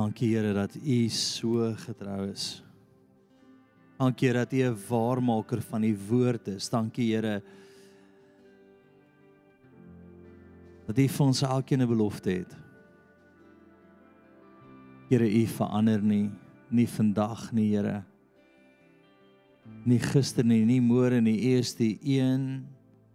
Dankie 0.00 0.32
Here 0.32 0.54
dat 0.56 0.76
U 0.80 1.08
so 1.12 1.74
getrou 1.76 2.30
is. 2.30 2.62
Dankie 3.98 4.30
Here 4.30 4.46
dat 4.46 4.52
U 4.52 4.62
'n 4.64 4.78
waarmaker 4.88 5.60
van 5.60 5.82
die 5.82 5.96
woord 6.08 6.48
is. 6.48 6.68
Dankie 6.68 7.12
Here 7.12 7.42
dat 10.86 10.98
U 10.98 11.08
vir 11.08 11.26
ons 11.26 11.42
elkeen 11.42 11.82
'n 11.82 11.88
belofte 11.88 12.30
het. 12.30 12.56
Here, 15.10 15.28
U 15.28 15.46
verander 15.46 16.02
nie, 16.02 16.30
nie 16.70 16.88
vandag 16.88 17.52
nie, 17.52 17.76
Here. 17.76 18.04
Nie 19.84 19.98
gister 19.98 20.44
nie, 20.44 20.64
nie 20.64 20.80
môre 20.80 21.20
nie. 21.20 21.36
U 21.36 21.58
is 21.58 21.74
die 21.74 21.98
een 22.02 22.66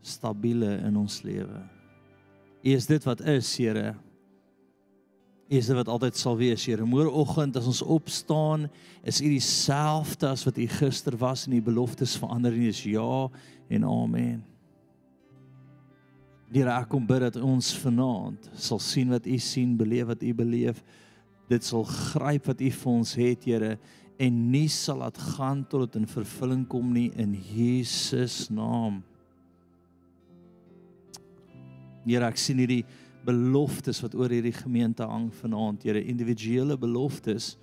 stabiele 0.02 0.78
in 0.86 0.98
ons 0.98 1.24
lewe. 1.24 1.64
U 2.64 2.70
is 2.70 2.86
dit 2.86 3.04
wat 3.04 3.22
is, 3.22 3.58
Here. 3.58 3.96
U 5.46 5.54
is 5.54 5.68
dit 5.70 5.78
wat 5.78 5.90
altyd 5.94 6.18
sal 6.18 6.38
wees, 6.40 6.64
Here. 6.66 6.86
Môreoggend 6.90 7.58
as 7.60 7.68
ons 7.70 7.84
opstaan, 7.86 8.66
is 9.06 9.22
U 9.22 9.30
dieselfde 9.30 10.32
as 10.32 10.46
wat 10.48 10.58
U 10.58 10.66
gister 10.80 11.18
was 11.22 11.46
en 11.46 11.54
U 11.54 11.62
beloftes 11.62 12.16
verander 12.18 12.56
nie. 12.56 12.72
Dis 12.72 12.82
ja 12.90 13.28
en 13.70 13.86
amen. 13.86 14.40
Here, 16.50 16.72
ek 16.72 16.90
kom 16.90 17.06
bid 17.06 17.28
dat 17.28 17.38
ons 17.42 17.74
vanaand 17.84 18.50
sal 18.58 18.82
sien 18.82 19.14
wat 19.14 19.30
U 19.30 19.38
sien, 19.42 19.78
beleef 19.78 20.10
wat 20.10 20.26
U 20.26 20.34
beleef. 20.34 20.82
Dit 21.52 21.66
sal 21.68 21.86
gryp 21.86 22.50
wat 22.50 22.66
U 22.66 22.72
vir 22.80 22.92
ons 22.96 23.14
het, 23.22 23.46
Here, 23.46 23.76
en 24.18 24.38
nie 24.50 24.70
sal 24.72 25.04
laat 25.04 25.18
gaan 25.36 25.62
tot 25.70 25.86
dit 25.86 26.02
in 26.02 26.10
vervulling 26.10 26.64
kom 26.72 26.94
nie 26.96 27.12
in 27.22 27.36
Jesus 27.36 28.48
naam. 28.50 29.04
Here, 32.06 32.26
ek 32.26 32.42
sien 32.42 32.62
hierdie 32.62 32.86
beloftes 33.26 34.02
wat 34.04 34.16
oor 34.18 34.32
hierdie 34.32 34.56
gemeente 34.56 35.06
hang 35.08 35.32
vanaand, 35.42 35.84
Here, 35.84 36.04
individuele 36.04 36.78
beloftes. 36.78 37.56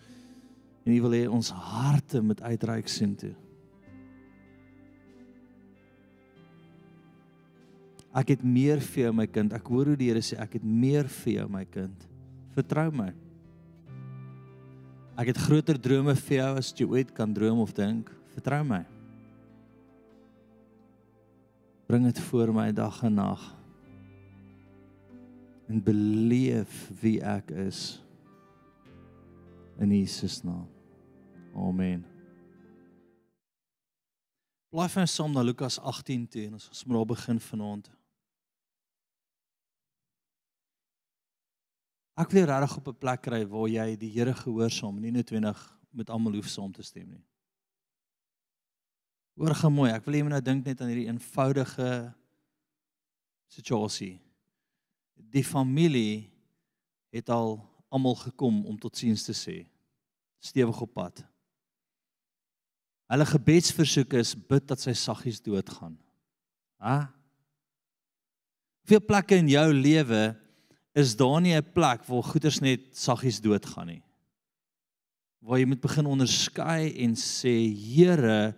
En 0.82 0.92
U 0.94 1.00
wil 1.06 1.16
hê 1.16 1.24
ons 1.30 1.52
harte 1.54 2.22
moet 2.22 2.42
uitreik 2.42 2.91
sien 2.91 3.14
toe. 3.19 3.34
Ek 8.12 8.34
het 8.34 8.42
meer 8.44 8.82
vir 8.84 9.06
jou 9.06 9.12
my 9.16 9.27
kind. 9.30 9.54
Ek 9.56 9.69
hoor 9.72 9.92
hoe 9.92 9.98
die 9.98 10.10
Here 10.10 10.20
sê 10.24 10.36
ek 10.42 10.58
het 10.58 10.64
meer 10.66 11.08
vir 11.22 11.38
jou 11.38 11.46
my 11.52 11.64
kind. 11.64 12.08
Vertrou 12.52 12.91
my. 12.92 13.08
Ek 15.16 15.30
het 15.32 15.41
groter 15.41 15.78
drome 15.80 16.14
vir 16.19 16.38
jou 16.38 16.50
as 16.60 16.72
jy 16.76 16.88
ooit 16.88 17.14
kan 17.16 17.32
droom 17.32 17.62
of 17.64 17.72
dink. 17.76 18.10
Vertrou 18.34 18.60
my. 18.69 18.82
Bring 21.88 22.08
dit 22.08 22.20
voor 22.28 22.52
my 22.56 22.70
dag 22.72 23.02
en 23.04 23.20
nag. 23.20 23.61
En 25.73 25.81
beleef 25.81 26.91
wie 27.01 27.23
ek 27.25 27.51
is. 27.51 28.03
In 29.81 29.92
Jesus 29.95 30.42
naam. 30.45 30.69
Amen. 31.56 32.03
Blaai 34.69 34.89
van 34.93 35.09
Psalm 35.09 35.33
na 35.33 35.41
Lukas 35.41 35.78
18 35.81 36.27
toe 36.28 36.45
en 36.45 36.59
ons 36.59 36.69
gaan 36.69 36.93
maar 36.93 37.09
begin 37.09 37.41
vanaand. 37.41 37.89
Ek 42.20 42.34
wil 42.37 42.45
regtig 42.45 42.77
op 42.77 42.89
'n 42.89 42.98
plek 42.98 43.23
kry 43.25 43.47
waar 43.48 43.69
jy 43.69 43.97
die 43.97 44.12
Here 44.12 44.34
gehoorsaam, 44.34 45.00
nie 45.00 45.11
noodwendig 45.11 45.61
met 45.91 46.11
almal 46.11 46.34
hoef 46.34 46.48
saam 46.48 46.73
te 46.73 46.83
stem 46.83 47.09
nie. 47.09 47.25
Hoor 49.34 49.55
gaan 49.55 49.73
mooi, 49.73 49.91
ek 49.91 50.05
wil 50.05 50.15
jy 50.15 50.23
moet 50.23 50.37
nou 50.37 50.41
dink 50.41 50.65
net 50.65 50.81
aan 50.81 50.89
hierdie 50.89 51.09
eenvoudige 51.09 52.15
situasie. 53.48 54.20
Die 55.16 55.44
familie 55.44 56.30
het 57.12 57.28
al 57.31 57.59
almal 57.92 58.16
gekom 58.16 58.64
om 58.66 58.78
totsiens 58.81 59.25
te 59.26 59.34
sê. 59.37 59.56
Stewig 60.42 60.81
op 60.81 60.92
pad. 60.97 61.22
Hulle 63.12 63.26
gebedsversoek 63.28 64.14
is 64.16 64.32
bid 64.34 64.64
dat 64.70 64.81
sy 64.81 64.94
saggies 64.97 65.42
doodgaan. 65.44 65.98
Hæ? 66.81 67.04
Veel 68.88 69.03
plekke 69.04 69.37
in 69.38 69.50
jou 69.53 69.66
lewe 69.76 70.32
is 70.98 71.14
daar 71.16 71.41
nie 71.41 71.54
'n 71.54 71.72
plek 71.72 72.04
waar 72.08 72.22
goeders 72.22 72.60
net 72.60 72.97
saggies 72.97 73.41
doodgaan 73.41 73.87
nie. 73.87 74.03
Waar 75.41 75.58
jy 75.58 75.66
moet 75.66 75.81
begin 75.81 76.06
onderskei 76.06 76.92
en 77.04 77.14
sê 77.14 77.72
Here, 77.72 78.54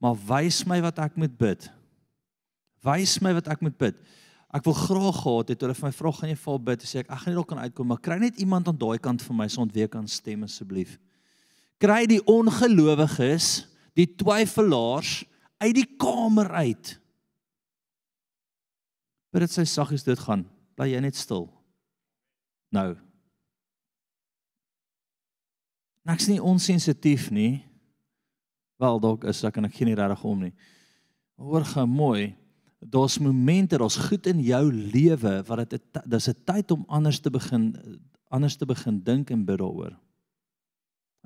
maar 0.00 0.16
wys 0.16 0.64
my 0.64 0.80
wat 0.80 0.98
ek 0.98 1.16
moet 1.16 1.38
bid. 1.38 1.70
Wys 2.82 3.20
my 3.20 3.32
wat 3.34 3.48
ek 3.48 3.60
moet 3.60 3.78
bid. 3.78 3.96
Ek 4.54 4.64
wil 4.64 4.76
graag 4.78 5.18
gehad 5.22 5.50
het 5.52 5.60
hulle 5.60 5.76
vir 5.76 5.86
my 5.88 5.92
vra 5.92 6.12
gaan 6.16 6.30
jy 6.32 6.38
val 6.40 6.60
bid 6.70 6.84
sê 6.88 7.02
ek 7.02 7.10
ek 7.10 7.20
gaan 7.20 7.34
nie 7.34 7.36
dalk 7.36 7.50
kan 7.50 7.60
uitkom 7.60 7.90
maar 7.92 8.00
kry 8.00 8.16
net 8.22 8.38
iemand 8.40 8.70
aan 8.70 8.78
daai 8.80 8.96
kant 9.02 9.20
vir 9.20 9.36
my 9.36 9.48
sond 9.52 9.74
weer 9.76 9.90
kan 9.92 10.08
stem 10.08 10.46
asseblief. 10.46 10.96
Kry 11.78 12.06
die 12.10 12.22
ongelowiges, 12.24 13.68
die 13.94 14.08
twyfelaars 14.18 15.20
uit 15.60 15.74
die 15.76 15.86
kamer 16.00 16.48
uit. 16.64 16.94
Bid 19.34 19.44
dit 19.44 19.52
sy 19.52 19.66
saggies 19.68 20.06
dood 20.06 20.22
gaan. 20.24 20.46
Bly 20.78 20.94
jy 20.94 21.02
net 21.04 21.18
stil. 21.18 21.46
Nou. 22.72 22.94
Ek's 26.08 26.28
nie 26.30 26.40
onsensitief 26.40 27.28
nie. 27.34 27.60
Wel 28.80 29.00
dalk 29.02 29.26
is 29.28 29.42
ek 29.44 29.58
en 29.60 29.68
ek 29.68 29.76
gee 29.76 29.90
nie 29.90 29.98
regtig 29.98 30.24
om 30.24 30.46
nie. 30.46 30.54
Hoor 31.38 31.66
gou 31.68 31.84
mooi. 31.90 32.30
Daar's 32.78 33.18
momente, 33.18 33.78
daar's 33.78 33.96
goed 33.96 34.26
in 34.26 34.40
jou 34.40 34.72
lewe 34.72 35.42
wat 35.46 35.70
dit 35.70 35.82
dis 36.06 36.28
'n 36.28 36.36
tyd 36.44 36.70
om 36.70 36.84
anders 36.86 37.20
te 37.20 37.30
begin 37.30 37.74
anders 38.28 38.56
te 38.56 38.66
begin 38.66 39.00
dink 39.02 39.30
en 39.30 39.44
bid 39.44 39.58
daaroor. 39.58 39.96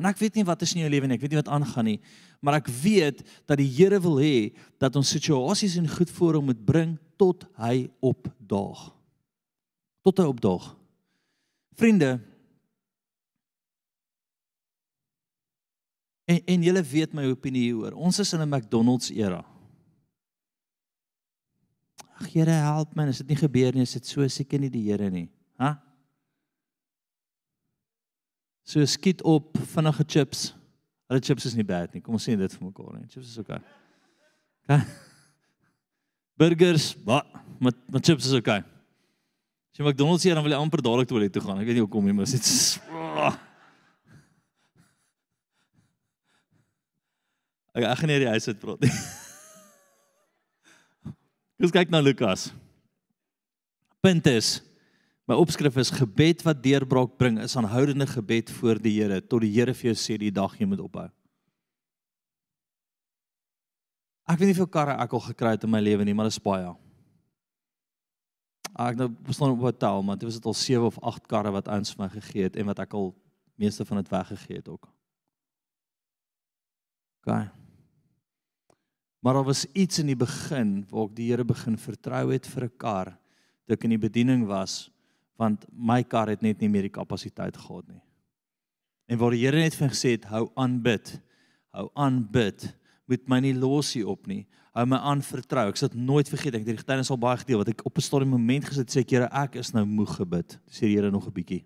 En 0.01 0.09
ek 0.09 0.19
weet 0.19 0.35
nie 0.35 0.45
wat 0.45 0.63
is 0.63 0.73
in 0.75 0.81
jou 0.81 0.91
lewe 0.91 1.07
nie, 1.07 1.15
ek 1.15 1.21
weet 1.21 1.35
nie 1.35 1.43
wat 1.43 1.53
aangaan 1.53 1.85
nie, 1.85 2.01
maar 2.41 2.55
ek 2.55 2.71
weet 2.83 3.23
dat 3.47 3.59
die 3.61 3.69
Here 3.69 4.01
wil 4.01 4.19
hê 4.23 4.55
dat 4.79 4.97
ons 4.97 5.13
situasies 5.15 5.77
en 5.77 5.89
goed 5.89 6.11
voor 6.11 6.35
hom 6.35 6.49
moet 6.51 6.65
bring 6.65 6.97
tot 7.21 7.45
hy 7.61 7.91
opdaag. 8.01 8.91
Tot 10.03 10.19
hy 10.19 10.25
opdaag. 10.25 10.77
Vriende. 11.79 12.21
En 16.25 16.41
en 16.47 16.63
julle 16.63 16.83
weet 16.83 17.15
my 17.15 17.29
opinie 17.31 17.69
hieroor. 17.69 17.95
Ons 17.95 18.19
is 18.19 18.33
in 18.33 18.41
'n 18.41 18.49
McDonald's 18.49 19.11
era. 19.11 19.45
Ag 22.23 22.31
Here, 22.31 22.55
help 22.63 22.95
my, 22.95 23.09
as 23.11 23.19
dit 23.19 23.33
nie 23.35 23.41
gebeur 23.41 23.75
nie, 23.75 23.83
is 23.83 23.97
dit 23.99 24.07
so 24.07 24.27
seker 24.31 24.63
nie 24.63 24.71
die 24.71 24.85
Here 24.87 25.09
nie. 25.11 25.27
Ha? 25.59 25.75
So 28.63 28.85
skiet 28.87 29.25
op 29.27 29.57
vinnige 29.75 30.07
chips. 30.07 30.53
Hulle 31.11 31.23
chips 31.25 31.49
is 31.51 31.57
nie 31.59 31.67
bad 31.67 31.91
nie. 31.93 32.03
Kom 32.05 32.15
ons 32.15 32.25
sien 32.29 32.39
dit 32.39 32.55
vir 32.55 32.69
mekaar 32.69 32.95
nie. 32.95 33.09
Chips 33.11 33.33
is 33.35 33.41
okay. 33.43 33.59
Okay. 34.63 34.85
Burgers, 36.39 36.93
wat? 37.07 37.27
Met 37.63 37.77
met 37.91 38.07
chips 38.07 38.31
is 38.31 38.37
okay. 38.39 38.63
As 39.73 39.81
jy 39.81 39.87
McDonald's 39.87 40.25
hier 40.25 40.39
dan 40.39 40.47
wil 40.47 40.55
jy 40.55 40.61
amper 40.63 40.83
dadelik 40.85 41.11
toilet 41.11 41.35
toe 41.35 41.43
gaan. 41.43 41.59
Ek 41.59 41.67
weet 41.67 41.81
nie 41.81 41.85
hoekom 41.85 42.07
nie, 42.07 42.15
maar 42.17 42.31
dit 42.31 42.39
is 42.39 42.79
Ek 47.73 47.87
ek 47.89 47.99
gaan 47.99 48.11
nie 48.13 48.21
die 48.21 48.31
huis 48.31 48.49
uit 48.53 48.63
praat 48.63 48.83
nie. 48.85 48.95
Kom 51.63 51.71
kyk 51.71 51.93
na 51.95 52.01
Lukas. 52.03 52.49
Punt 54.03 54.27
is 54.27 54.59
my 55.31 55.37
opskrif 55.39 55.77
is 55.79 55.93
gebed 55.95 56.41
wat 56.43 56.59
deurbraak 56.59 57.13
bring 57.15 57.39
is 57.39 57.55
aanhoudende 57.55 58.09
gebed 58.11 58.51
voor 58.51 58.81
die 58.83 58.97
Here 58.97 59.21
tot 59.23 59.45
die 59.45 59.53
Here 59.55 59.71
vir 59.71 59.93
jou 59.93 59.95
sê 59.95 60.17
die 60.19 60.33
dag 60.35 60.57
jy 60.59 60.67
moet 60.67 60.83
ophou. 60.83 61.07
Ek 64.27 64.43
weet 64.43 64.51
nie 64.51 64.57
hoeveel 64.57 64.73
karre 64.75 64.99
ek 65.07 65.15
al 65.15 65.25
gekry 65.29 65.55
het 65.55 65.63
in 65.63 65.71
my 65.71 65.79
lewe 65.79 66.03
nie, 66.03 66.17
maar 66.19 66.27
dit 66.27 66.35
is 66.35 66.43
baie. 66.43 66.67
Ah, 68.75 68.91
ek 68.91 68.99
nou 68.99 69.13
bestaan 69.31 69.55
op 69.55 69.63
'n 69.63 69.79
tel, 69.79 70.03
maar 70.03 70.19
dit 70.19 70.27
was 70.27 70.43
dit 70.43 70.51
al 70.51 70.59
7 70.59 70.91
of 70.91 70.99
8 70.99 71.31
karre 71.31 71.55
wat 71.55 71.71
ons 71.71 71.95
vir 71.95 72.03
my 72.03 72.11
gegee 72.11 72.43
het 72.43 72.57
en 72.57 72.67
wat 72.67 72.83
ek 72.83 72.93
al 72.95 73.15
meeste 73.55 73.87
van 73.87 74.03
dit 74.03 74.11
weggegee 74.11 74.57
het 74.57 74.69
ook. 74.69 74.91
OK. 77.23 77.62
Maar 79.23 79.39
daar 79.39 79.49
was 79.49 79.67
iets 79.73 80.01
in 80.03 80.11
die 80.11 80.19
begin 80.19 80.83
waar 80.91 81.07
ek 81.07 81.17
die 81.17 81.29
Here 81.31 81.45
begin 81.47 81.79
vertrou 81.79 82.33
het 82.33 82.47
vir 82.47 82.65
'n 82.65 82.77
kar, 82.77 83.19
dat 83.67 83.79
ek 83.79 83.85
in 83.85 83.95
die 83.95 84.09
bediening 84.09 84.47
was, 84.47 84.91
want 85.39 85.65
my 85.73 86.03
kar 86.03 86.29
het 86.29 86.43
net 86.43 86.61
nie 86.61 86.69
meer 86.69 86.83
die 86.83 86.99
kapasiteit 86.99 87.57
gehad 87.57 87.89
nie. 87.89 88.03
En 89.09 89.19
waar 89.19 89.31
die 89.31 89.47
Here 89.47 89.57
net 89.57 89.75
vir 89.75 89.89
gesê 89.89 90.11
het, 90.19 90.25
hou 90.25 90.51
aan 90.57 90.83
bid. 90.83 91.21
Hou 91.73 91.91
aan 91.95 92.29
bid. 92.31 92.75
Moet 93.07 93.29
my 93.29 93.41
nie 93.41 93.55
los 93.55 93.95
hier 93.95 94.09
op 94.09 94.27
nie 94.27 94.47
hou 94.77 94.85
my 94.89 94.99
aan 95.05 95.23
vertrou. 95.25 95.67
Ek 95.71 95.81
sit 95.81 95.95
nooit 95.97 96.29
vergeet 96.33 96.57
ek 96.57 96.65
het 96.65 96.71
die 96.71 96.81
getuienis 96.81 97.13
al 97.13 97.21
baie 97.21 97.41
gedeel 97.43 97.61
wat 97.61 97.73
ek 97.75 97.85
op 97.87 97.99
'n 97.99 98.07
stadium 98.09 98.33
moment 98.33 98.65
gesit 98.65 98.89
sê 98.89 99.05
Here 99.05 99.29
ek 99.31 99.57
is 99.57 99.73
nou 99.73 99.85
moeg 99.85 100.17
gebid. 100.17 100.59
Sê 100.69 100.89
die 100.89 100.97
Here 100.97 101.11
nog 101.11 101.27
'n 101.27 101.33
bietjie. 101.33 101.65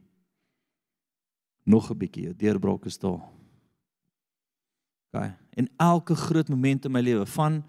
Nog 1.64 1.90
'n 1.90 1.98
bietjie. 1.98 2.34
Deurbraak 2.34 2.86
is 2.86 2.98
daar. 2.98 3.22
OK. 5.14 5.45
En 5.56 5.68
elke 5.80 6.14
groot 6.14 6.48
moment 6.52 6.84
in 6.84 6.94
my 6.94 7.02
lewe 7.04 7.26
van 7.26 7.64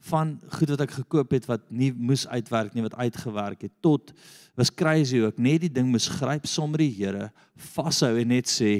van 0.00 0.38
goed 0.56 0.70
wat 0.72 0.80
ek 0.80 0.94
gekoop 0.96 1.34
het 1.36 1.44
wat 1.44 1.66
nie 1.68 1.90
moes 1.92 2.22
uitwerk 2.24 2.72
nie 2.72 2.84
wat 2.86 2.94
uitgewerk 2.96 3.66
het 3.66 3.72
tot 3.84 4.14
was 4.56 4.70
crazy 4.72 5.20
ook 5.20 5.36
net 5.36 5.60
die 5.60 5.72
ding 5.76 5.90
moes 5.92 6.06
gryp 6.08 6.46
sommer 6.48 6.80
die 6.80 6.94
Here 6.94 7.26
vashou 7.74 8.14
en 8.16 8.32
net 8.32 8.48
sê 8.48 8.78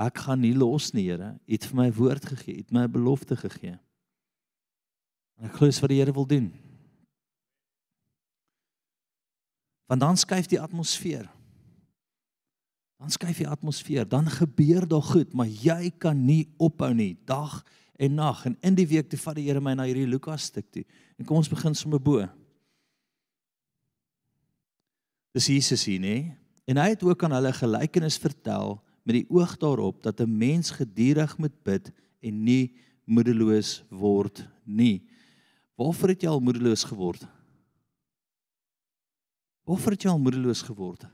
Ek 0.00 0.22
gaan 0.24 0.40
nie 0.40 0.54
los 0.56 0.94
nie, 0.96 1.10
Here. 1.10 1.34
U 1.36 1.52
het 1.52 1.66
vir 1.68 1.76
my 1.76 1.90
woord 1.92 2.24
gegee, 2.32 2.56
u 2.56 2.62
het 2.64 2.72
my 2.72 2.86
'n 2.86 2.92
belofte 2.92 3.36
gegee. 3.36 3.76
En 5.36 5.44
ek 5.44 5.56
glo 5.56 5.66
dis 5.66 5.80
wat 5.80 5.90
die 5.90 5.98
Here 6.00 6.12
wil 6.12 6.26
doen. 6.26 6.48
Want 9.86 10.00
dan 10.00 10.16
skuif 10.16 10.46
die 10.46 10.60
atmosfeer. 10.60 11.28
Dan 13.00 13.12
skuif 13.12 13.38
die 13.40 13.48
atmosfeer, 13.48 14.04
dan 14.04 14.28
gebeur 14.28 14.84
daar 14.88 15.04
goed, 15.06 15.32
maar 15.32 15.48
jy 15.48 15.88
kan 15.96 16.18
nie 16.20 16.50
ophou 16.60 16.90
nie, 16.92 17.14
dag 17.24 17.62
en 17.96 18.18
nag. 18.18 18.42
En 18.44 18.58
in 18.60 18.76
die 18.76 18.86
week 18.90 19.08
toe 19.08 19.18
vat 19.22 19.38
die 19.38 19.46
Here 19.48 19.62
my 19.64 19.72
na 19.76 19.86
hierdie 19.88 20.08
Lukas 20.08 20.50
stuk 20.50 20.68
toe. 20.72 20.84
En 21.16 21.24
kom 21.24 21.40
ons 21.40 21.48
begin 21.48 21.76
sommer 21.76 22.00
bo. 22.00 22.26
Dis 25.32 25.48
Jesus 25.48 25.86
hier, 25.88 26.00
nê? 26.02 26.16
En 26.68 26.80
hy 26.80 26.90
het 26.92 27.04
ook 27.06 27.24
aan 27.24 27.38
hulle 27.38 27.52
gelykenis 27.56 28.18
vertel 28.20 28.76
met 29.08 29.16
die 29.16 29.26
oog 29.32 29.56
daarop 29.58 30.02
dat 30.04 30.20
'n 30.20 30.38
mens 30.38 30.70
gedurig 30.70 31.38
moet 31.38 31.56
bid 31.64 31.92
en 32.20 32.44
nie 32.44 32.76
moedeloos 33.04 33.82
word 33.88 34.44
nie. 34.64 35.08
Waarvoor 35.74 36.08
het 36.08 36.22
jy 36.22 36.28
al 36.28 36.40
moedeloos 36.40 36.84
geword? 36.84 37.24
Waarvoor 39.64 39.92
het 39.92 40.02
jy 40.02 40.10
al 40.10 40.18
moedeloos 40.18 40.62
geword? 40.62 41.06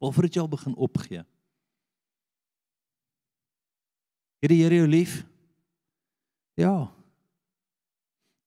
Waarvoor 0.00 0.26
het 0.26 0.36
jy 0.36 0.40
al 0.40 0.48
begin 0.48 0.76
opgee? 0.80 1.24
Het 4.40 4.52
die 4.52 4.62
Here 4.62 4.80
jou 4.80 4.88
lief? 4.88 5.20
Ja. 6.56 6.88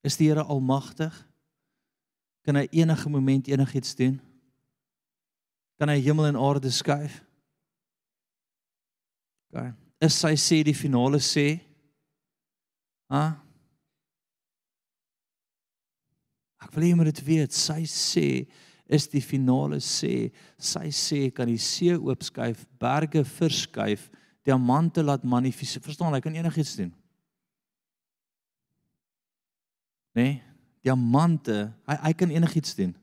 Is 0.02 0.18
die 0.18 0.32
Here 0.32 0.44
almagtig? 0.44 1.14
Kan 2.44 2.58
hy 2.58 2.66
enige 2.74 3.10
oomblik 3.10 3.48
enigiets 3.48 3.94
doen? 3.96 4.18
Kan 5.78 5.94
hy 5.94 6.02
hemel 6.02 6.32
en 6.32 6.42
aarde 6.42 6.72
skuif? 6.74 7.22
OK. 9.54 9.70
Is 10.04 10.18
sy 10.18 10.34
sê 10.40 10.60
die 10.66 10.76
finale 10.76 11.22
sê? 11.24 11.62
Ha? 13.14 13.24
Ek 16.66 16.74
wil 16.74 16.88
hê 16.88 16.92
jy 16.92 16.98
moet 16.98 17.12
dit 17.14 17.24
weet. 17.28 17.56
Sy 17.56 17.84
sê 17.88 18.28
is 18.94 19.08
die 19.10 19.22
finale 19.22 19.80
sê. 19.82 20.30
Sy 20.62 20.92
sê 20.94 21.22
kan 21.34 21.50
die 21.50 21.60
see 21.62 21.96
oopskuif, 21.98 22.66
berge 22.82 23.24
verskuif, 23.26 24.10
diamante 24.46 25.04
laat 25.04 25.24
manifesteer. 25.26 25.84
Verstaan, 25.84 26.14
hy 26.14 26.22
kan 26.24 26.36
enigiets 26.38 26.76
doen. 26.78 26.92
Nee, 30.14 30.42
diamante, 30.86 31.72
hy 31.90 31.96
hy 32.04 32.12
kan 32.18 32.34
enigiets 32.34 32.76
doen. 32.78 32.94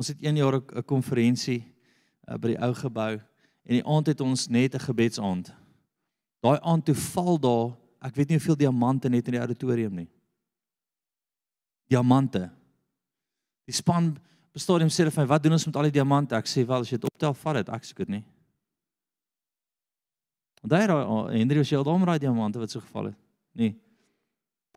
Ons 0.00 0.10
het 0.10 0.22
een 0.24 0.40
jaar 0.40 0.58
'n 0.58 0.82
konferensie 0.84 1.62
uh, 2.28 2.34
by 2.34 2.54
die 2.54 2.58
ou 2.58 2.72
gebou 2.74 3.20
en 3.62 3.74
die 3.78 3.86
aand 3.86 4.06
het 4.06 4.20
ons 4.20 4.48
net 4.48 4.74
'n 4.74 4.86
gebedsaand. 4.88 5.52
Daai 6.42 6.58
aand 6.60 6.84
toe 6.84 6.94
val 6.94 7.38
daar, 7.38 7.76
ek 8.02 8.16
weet 8.16 8.28
nie 8.28 8.36
hoeveel 8.38 8.56
diamante 8.56 9.08
net 9.08 9.26
in 9.26 9.32
die 9.32 9.40
auditorium 9.40 9.94
nie. 9.94 10.10
Diamante. 11.86 12.50
Die 13.64 13.74
span 13.74 14.18
op 14.52 14.60
stadium 14.60 14.90
sê 14.92 15.02
hulle 15.02 15.10
vir 15.10 15.22
my, 15.22 15.28
"Wat 15.28 15.42
doen 15.42 15.52
ons 15.52 15.66
met 15.66 15.76
al 15.76 15.88
die 15.88 15.98
diamante?" 15.98 16.34
Ek 16.36 16.46
sê, 16.46 16.66
"Wel, 16.66 16.80
as 16.80 16.90
jy 16.90 16.98
dit 16.98 17.04
optel, 17.04 17.34
vat 17.34 17.54
dit. 17.54 17.68
Ek 17.68 17.84
soek 17.84 17.96
dit 17.96 18.08
nie." 18.08 18.24
Want 20.62 20.70
daai 20.70 21.02
oh, 21.02 21.26
Henry 21.26 21.62
jy 21.66 21.76
al 21.76 21.84
daai 21.84 22.18
diamante 22.22 22.58
wat 22.58 22.70
so 22.70 22.80
geval 22.80 23.10
het? 23.10 23.18
Nee. 23.52 23.74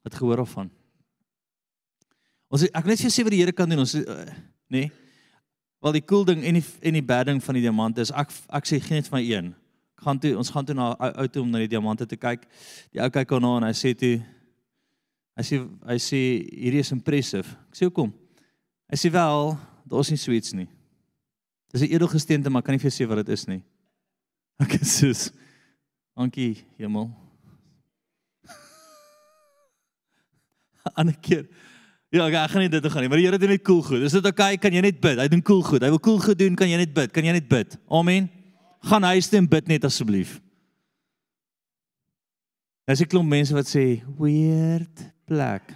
Het 0.03 0.15
gehoor 0.15 0.39
of 0.39 0.49
van? 0.49 0.71
Ons 2.49 2.65
ek 2.65 2.85
net 2.85 2.97
vir 2.97 3.07
jou 3.09 3.13
sê 3.13 3.25
wat 3.25 3.35
die 3.35 3.41
Here 3.43 3.53
kan 3.53 3.69
doen. 3.69 3.83
Ons 3.83 3.93
uh, 3.99 4.25
nee. 4.73 4.89
Wel 5.85 5.99
die 5.99 6.05
cool 6.09 6.25
ding 6.25 6.41
en 6.41 6.57
die 6.57 6.65
en 6.81 6.97
die 6.97 7.05
bad 7.05 7.29
ding 7.29 7.43
van 7.43 7.57
die 7.57 7.61
diamante 7.61 8.01
is 8.01 8.11
ek 8.11 8.33
ek 8.57 8.65
sê 8.65 8.79
geen 8.81 9.03
net 9.03 9.09
van 9.11 9.21
een. 9.21 9.53
Ek 9.99 10.07
gaan 10.07 10.21
toe 10.21 10.33
ons 10.41 10.49
gaan 10.49 10.65
toe 10.65 10.75
na 10.77 10.91
ou 11.11 11.27
toe 11.29 11.43
om 11.45 11.53
na 11.53 11.61
die 11.61 11.69
diamante 11.69 12.07
te 12.09 12.17
kyk. 12.17 12.47
Die 12.89 13.01
ou 13.03 13.09
kyk 13.13 13.35
hom 13.37 13.45
na 13.45 13.55
en 13.59 13.69
hy 13.69 13.73
sê 13.77 13.93
toe 13.93 14.15
hy 15.35 15.45
sê 15.45 15.61
hy 15.85 15.99
sê 16.01 16.21
hierdie 16.49 16.81
is 16.81 16.93
impressive. 16.95 17.53
Ek 17.69 17.77
sê 17.77 17.89
hoekom? 17.89 18.09
Hy 18.91 18.97
sê 18.99 19.09
wel, 19.11 19.57
daar's 19.89 20.11
nie 20.13 20.19
suits 20.21 20.53
nie. 20.53 20.67
Dis 21.73 21.81
'n 21.81 21.93
edelgesteente, 21.93 22.49
maar 22.49 22.61
kan 22.61 22.73
nie 22.73 22.79
vir 22.79 22.89
jou 22.89 23.05
sê 23.05 23.07
wat 23.09 23.25
dit 23.25 23.29
is 23.33 23.45
nie. 23.47 23.63
Ek 24.59 24.79
sê, 24.83 25.11
dankie 26.15 26.63
hemel. 26.77 27.09
Ander 30.99 31.17
keer. 31.19 31.47
Ja, 32.13 32.27
ek 32.29 32.51
gaan 32.51 32.61
nie 32.61 32.69
dit 32.69 32.85
gaan 32.85 33.01
nie, 33.01 33.09
maar 33.09 33.19
die 33.19 33.25
Here 33.25 33.37
doen 33.37 33.49
net 33.49 33.63
cool 33.65 33.81
goed. 33.83 34.05
Is 34.05 34.13
dit 34.15 34.25
oukei? 34.25 34.53
Okay? 34.55 34.57
Kan 34.57 34.73
jy 34.73 34.81
net 34.81 35.01
bid? 35.01 35.19
Hy 35.19 35.27
doen 35.27 35.41
cool 35.43 35.63
goed. 35.65 35.83
Hy 35.83 35.89
wil 35.89 35.99
cool 35.99 36.19
goed 36.21 36.39
doen, 36.39 36.55
kan 36.55 36.69
jy 36.69 36.77
net 36.77 36.93
bid? 36.93 37.11
Kan 37.11 37.25
jy 37.25 37.33
net 37.35 37.49
bid? 37.49 37.75
Amen. 37.91 38.29
Gaan 38.85 39.03
huis 39.03 39.27
toe 39.27 39.41
en 39.41 39.49
bid 39.49 39.67
net 39.67 39.83
asseblief. 39.83 40.39
Daar's 42.85 43.01
'n 43.01 43.09
klomp 43.09 43.27
mense 43.27 43.53
wat 43.53 43.65
sê 43.65 44.05
weird 44.17 45.11
plek. 45.25 45.73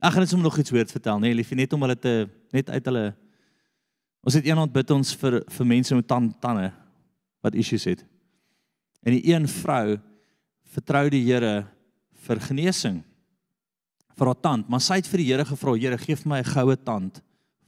Ag, 0.00 0.12
gaan 0.12 0.22
net 0.24 0.28
sommer 0.28 0.48
nog 0.48 0.58
iets 0.58 0.70
hoor 0.70 0.86
vertel, 0.86 1.18
nee, 1.18 1.34
liefie, 1.34 1.56
net 1.56 1.72
om 1.72 1.82
hulle 1.84 1.98
te 1.98 2.28
net 2.52 2.70
uit 2.70 2.84
hulle 2.88 3.14
Ons 4.20 4.36
het 4.36 4.44
eendag 4.44 4.68
bid 4.72 4.90
ons 4.92 5.14
vir 5.16 5.38
vir 5.48 5.68
mense 5.68 5.96
met 5.96 6.08
tand 6.08 6.34
tande 6.44 6.68
wat 7.44 7.56
issues 7.56 7.86
het. 7.88 8.02
En 9.00 9.16
die 9.16 9.32
een 9.32 9.46
vrou 9.48 9.96
vertrou 10.74 11.06
die 11.12 11.22
Here 11.24 11.64
vir 12.26 12.42
genesing 12.44 13.00
vir 14.20 14.28
haar 14.28 14.42
tand, 14.44 14.68
maar 14.68 14.82
sy 14.84 14.98
het 15.00 15.08
vir 15.08 15.22
die 15.22 15.28
Here 15.30 15.46
gevra, 15.48 15.72
Here, 15.80 15.96
gee 15.98 16.16
vir 16.20 16.28
my 16.28 16.40
'n 16.40 16.52
goue 16.52 16.76
tand. 16.76 17.22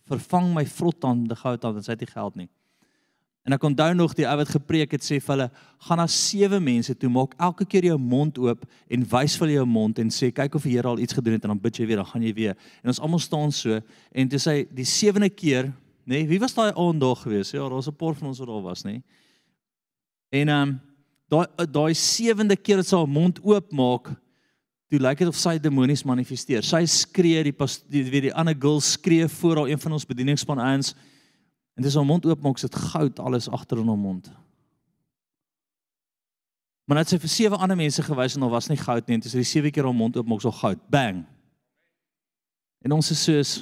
Vervang 0.04 0.52
my 0.52 0.66
vrot 0.66 1.00
tand, 1.00 1.28
die 1.28 1.36
goue 1.36 1.56
tand, 1.56 1.74
want 1.74 1.84
sy 1.84 1.92
het 1.92 2.00
nie 2.00 2.12
geld 2.12 2.36
nie. 2.36 2.48
En 3.42 3.56
ek 3.56 3.64
onthou 3.66 3.90
nog 3.98 4.12
die 4.14 4.26
ou 4.28 4.36
wat 4.38 4.52
gepreek 4.54 4.92
het 4.94 5.02
sê 5.02 5.16
vir 5.18 5.32
hulle 5.34 5.48
gaan 5.88 5.98
na 5.98 6.06
sewe 6.06 6.60
mense 6.62 6.94
toe 6.94 7.08
maak 7.10 7.32
elke 7.42 7.66
keer 7.66 7.88
jou 7.88 7.96
mond 7.98 8.36
oop 8.38 8.62
en 8.86 9.06
wys 9.14 9.34
vir 9.40 9.56
jou 9.56 9.64
mond 9.66 9.98
en 9.98 10.12
sê 10.14 10.30
kyk 10.34 10.54
of 10.54 10.68
die 10.68 10.76
Here 10.76 10.88
al 10.88 11.02
iets 11.02 11.16
gedoen 11.18 11.34
het 11.34 11.48
en 11.48 11.54
dan 11.56 11.62
bid 11.64 11.80
jy 11.80 11.88
weer 11.90 11.98
dan 11.98 12.06
gaan 12.06 12.22
jy 12.22 12.34
weer. 12.36 12.54
En 12.84 12.92
ons 12.94 13.02
almal 13.02 13.22
staan 13.22 13.50
so 13.50 13.80
en 13.80 14.30
toe 14.30 14.38
sê 14.38 14.62
die 14.70 14.86
sewende 14.86 15.30
keer 15.30 15.72
nê 16.06 16.22
nee, 16.22 16.28
wie 16.30 16.38
was 16.42 16.54
daai 16.54 16.70
aand 16.70 17.02
daar 17.02 17.18
gewees? 17.18 17.50
Ja 17.50 17.66
daar 17.66 17.80
was 17.80 17.90
'n 17.90 17.98
paar 17.98 18.14
van 18.14 18.28
ons 18.28 18.38
wat 18.38 18.48
daar 18.48 18.62
was 18.62 18.84
nê. 18.84 18.92
Nee. 18.92 19.02
en 20.30 20.48
ehm 20.48 20.68
um, 20.68 20.80
daai 21.28 21.66
daai 21.66 21.94
sewende 21.94 22.56
keer 22.56 22.76
dat 22.76 22.86
sy 22.86 22.96
haar 22.96 23.08
mond 23.08 23.40
oop 23.42 23.72
maak 23.72 24.14
toe 24.90 25.00
lyk 25.00 25.18
dit 25.18 25.28
of 25.28 25.36
sy 25.36 25.58
demonies 25.58 26.04
manifesteer. 26.04 26.62
Sy 26.62 26.84
skree 26.86 27.42
die 27.42 27.54
die 27.88 28.04
weet 28.04 28.22
die 28.22 28.34
ander 28.34 28.54
girl 28.54 28.80
skree 28.80 29.28
voor 29.28 29.56
haar 29.56 29.68
een 29.68 29.80
van 29.80 29.92
ons 29.92 30.06
bedieningspan 30.06 30.60
eens 30.60 30.94
En 31.74 31.82
dis 31.82 31.94
haar 31.94 32.06
mond 32.06 32.26
oop 32.26 32.42
maak, 32.44 32.58
sit 32.60 32.74
goud 32.74 33.18
alles 33.18 33.48
agter 33.48 33.80
in 33.80 33.88
haar 33.88 33.98
mond. 34.00 34.28
Maar 36.84 37.00
net 37.00 37.12
sy 37.12 37.18
vir 37.22 37.32
sewe 37.32 37.56
ander 37.56 37.78
mense 37.78 38.02
gewys 38.04 38.36
en 38.36 38.44
daar 38.44 38.52
was 38.52 38.68
nie 38.68 38.80
goud 38.80 39.06
nie, 39.06 39.16
en 39.16 39.24
dis 39.24 39.36
die 39.38 39.46
sewe 39.46 39.70
keer 39.72 39.88
haar 39.88 39.96
mond 39.96 40.16
oop 40.18 40.28
maak 40.28 40.42
so 40.44 40.52
goud. 40.52 40.80
Bang. 40.92 41.22
En 42.82 42.92
ons 42.98 43.10
is 43.14 43.22
soos 43.24 43.52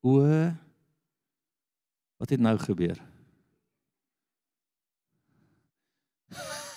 o 0.00 0.22
wat 2.22 2.30
het 2.30 2.40
nou 2.42 2.56
gebeur? 2.62 2.98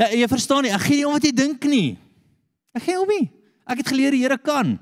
Ja, 0.00 0.06
jy 0.16 0.24
verstaan 0.32 0.64
nie, 0.64 0.70
ek 0.72 0.86
gee 0.86 0.96
nie 0.96 1.04
om 1.04 1.12
wat 1.12 1.24
jy 1.28 1.30
dink 1.36 1.64
nie. 1.68 1.98
Ek 2.72 2.86
gee 2.86 2.96
om 2.96 3.10
nie. 3.10 3.26
Ek 3.68 3.82
het 3.82 3.90
geleer 3.92 4.14
die 4.16 4.22
Here 4.22 4.38
kan. 4.40 4.78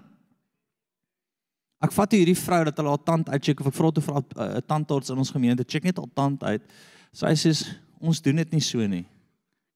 Ek 1.78 1.94
vat 1.94 2.14
hierdie 2.16 2.36
vrou 2.38 2.64
dat 2.66 2.78
hulle 2.80 2.90
haar 2.90 3.04
tand 3.06 3.28
uitcheck 3.30 3.60
of 3.62 3.70
ek 3.70 3.76
vra 3.78 3.90
toe 3.94 4.02
vir 4.02 4.16
'n 4.18 4.62
tandarts 4.66 5.10
in 5.10 5.18
ons 5.18 5.30
gemeente, 5.30 5.64
check 5.64 5.84
net 5.84 5.96
haar 5.96 6.10
tand 6.14 6.42
uit. 6.42 6.62
Sy 7.12 7.34
sê 7.34 7.52
ons 8.00 8.20
doen 8.20 8.36
dit 8.36 8.52
nie 8.52 8.60
so 8.60 8.86
nie. 8.86 9.06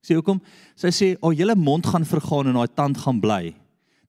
Ek 0.03 0.11
sê 0.11 0.15
hoekom? 0.15 0.41
Sy 0.75 0.91
sê 0.91 1.17
oh, 1.23 1.31
hele 1.31 1.55
mond 1.55 1.87
gaan 1.87 2.05
vergaan 2.05 2.49
en 2.49 2.59
haar 2.59 2.75
tand 2.75 2.99
gaan 2.99 3.21
bly. 3.21 3.55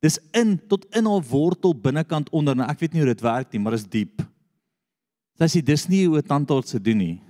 Dis 0.01 0.19
in 0.33 0.57
tot 0.67 0.85
in 0.95 1.05
haar 1.05 1.21
wortel 1.21 1.73
binnekant 1.73 2.29
onder. 2.31 2.55
Nou 2.55 2.67
ek 2.67 2.79
weet 2.79 2.93
nie 2.93 3.03
hoe 3.03 3.13
dit 3.13 3.21
werk 3.21 3.53
nie, 3.53 3.59
maar 3.59 3.77
dit 3.77 3.85
is 3.85 3.89
diep. 3.89 4.25
Sy 5.37 5.45
sê 5.45 5.61
dis 5.61 5.87
nie 5.89 6.07
hoe 6.07 6.17
'n 6.17 6.27
tandarts 6.27 6.71
se 6.71 6.79
doen 6.79 6.97
nie. 6.97 7.21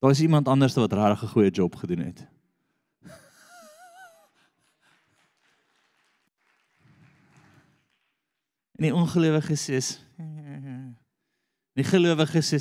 Daar 0.00 0.10
is 0.10 0.20
iemand 0.20 0.48
anders 0.48 0.74
wat 0.74 0.92
regtig 0.92 1.22
'n 1.22 1.32
goeie 1.34 1.50
job 1.50 1.76
gedoen 1.76 2.06
het. 2.06 2.26
En 8.82 8.88
die 8.88 8.94
ongelowiges 8.98 9.62
sê 9.70 9.78
Die 11.78 11.84
gelowiges 11.86 12.48
sê 12.50 12.58